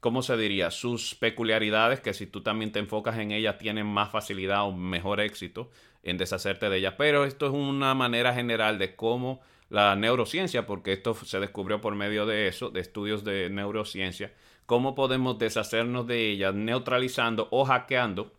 ¿Cómo 0.00 0.22
se 0.22 0.36
diría? 0.36 0.70
Sus 0.70 1.16
peculiaridades 1.16 1.98
que 2.00 2.14
si 2.14 2.26
tú 2.28 2.40
también 2.42 2.70
te 2.70 2.78
enfocas 2.78 3.18
en 3.18 3.32
ellas 3.32 3.58
tienen 3.58 3.86
más 3.86 4.10
facilidad 4.10 4.62
o 4.64 4.70
mejor 4.72 5.20
éxito 5.20 5.70
en 6.04 6.18
deshacerte 6.18 6.70
de 6.70 6.76
ellas. 6.76 6.94
Pero 6.96 7.24
esto 7.24 7.46
es 7.46 7.52
una 7.52 7.94
manera 7.94 8.32
general 8.32 8.78
de 8.78 8.94
cómo 8.94 9.40
la 9.68 9.96
neurociencia, 9.96 10.66
porque 10.66 10.92
esto 10.92 11.14
se 11.14 11.40
descubrió 11.40 11.80
por 11.80 11.94
medio 11.94 12.26
de 12.26 12.48
eso, 12.48 12.70
de 12.70 12.80
estudios 12.80 13.24
de 13.24 13.50
neurociencia, 13.50 14.32
cómo 14.66 14.94
podemos 14.94 15.38
deshacernos 15.38 16.06
de 16.06 16.30
ellas 16.30 16.54
neutralizando 16.54 17.48
o 17.50 17.64
hackeando 17.64 18.32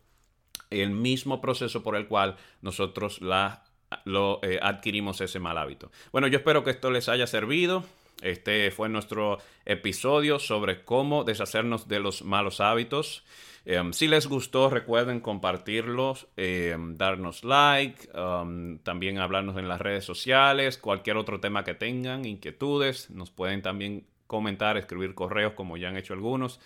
el 0.70 0.90
mismo 0.90 1.40
proceso 1.40 1.82
por 1.82 1.96
el 1.96 2.06
cual 2.06 2.36
nosotros 2.62 3.20
la, 3.20 3.64
lo, 4.04 4.40
eh, 4.42 4.58
adquirimos 4.62 5.20
ese 5.20 5.40
mal 5.40 5.58
hábito. 5.58 5.90
Bueno, 6.12 6.28
yo 6.28 6.38
espero 6.38 6.64
que 6.64 6.70
esto 6.70 6.90
les 6.90 7.08
haya 7.08 7.26
servido. 7.26 7.84
Este 8.22 8.70
fue 8.70 8.88
nuestro 8.88 9.38
episodio 9.64 10.38
sobre 10.38 10.84
cómo 10.84 11.24
deshacernos 11.24 11.88
de 11.88 12.00
los 12.00 12.22
malos 12.22 12.60
hábitos. 12.60 13.24
Em, 13.64 13.92
si 13.92 14.08
les 14.08 14.26
gustó, 14.26 14.70
recuerden 14.70 15.20
compartirlos, 15.20 16.28
em, 16.36 16.96
darnos 16.96 17.44
like, 17.44 18.08
um, 18.18 18.78
también 18.78 19.18
hablarnos 19.18 19.58
en 19.58 19.68
las 19.68 19.80
redes 19.80 20.04
sociales, 20.04 20.78
cualquier 20.78 21.16
otro 21.16 21.40
tema 21.40 21.62
que 21.62 21.74
tengan, 21.74 22.24
inquietudes, 22.24 23.10
nos 23.10 23.30
pueden 23.30 23.60
también 23.62 24.06
comentar, 24.26 24.76
escribir 24.76 25.14
correos 25.14 25.52
como 25.54 25.76
ya 25.76 25.88
han 25.88 25.96
hecho 25.96 26.14
algunos. 26.14 26.60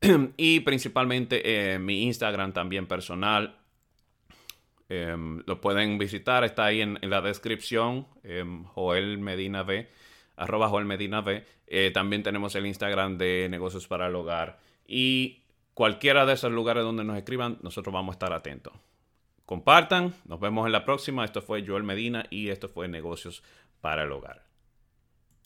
y 0.36 0.60
principalmente 0.60 1.74
eh, 1.74 1.78
mi 1.78 2.04
Instagram 2.04 2.52
también 2.52 2.86
personal. 2.86 3.58
Em, 4.88 5.42
lo 5.46 5.60
pueden 5.60 5.98
visitar, 5.98 6.44
está 6.44 6.66
ahí 6.66 6.80
en, 6.80 6.98
la 7.02 7.20
descripción, 7.20 8.06
em, 8.22 8.64
Joel 8.64 9.18
Medina 9.18 9.62
V, 9.62 9.88
arroba 10.36 10.68
Joel 10.68 10.84
Medina 10.84 11.20
V. 11.20 11.44
Eh, 11.66 11.90
también 11.92 12.22
tenemos 12.22 12.54
el 12.54 12.66
Instagram 12.66 13.18
de 13.18 13.48
Negocios 13.50 13.86
para 13.88 14.06
el 14.08 14.14
Hogar. 14.14 14.58
Y 14.86 15.43
cualquiera 15.74 16.24
de 16.24 16.34
esos 16.34 16.52
lugares 16.52 16.84
donde 16.84 17.04
nos 17.04 17.16
escriban, 17.16 17.58
nosotros 17.62 17.92
vamos 17.92 18.12
a 18.12 18.16
estar 18.16 18.32
atentos. 18.32 18.72
Compartan, 19.44 20.14
nos 20.24 20.40
vemos 20.40 20.66
en 20.66 20.72
la 20.72 20.84
próxima. 20.84 21.24
Esto 21.24 21.42
fue 21.42 21.66
Joel 21.66 21.82
Medina 21.82 22.24
y 22.30 22.48
esto 22.48 22.68
fue 22.68 22.88
Negocios 22.88 23.42
para 23.80 24.04
el 24.04 24.12
Hogar. 24.12 24.43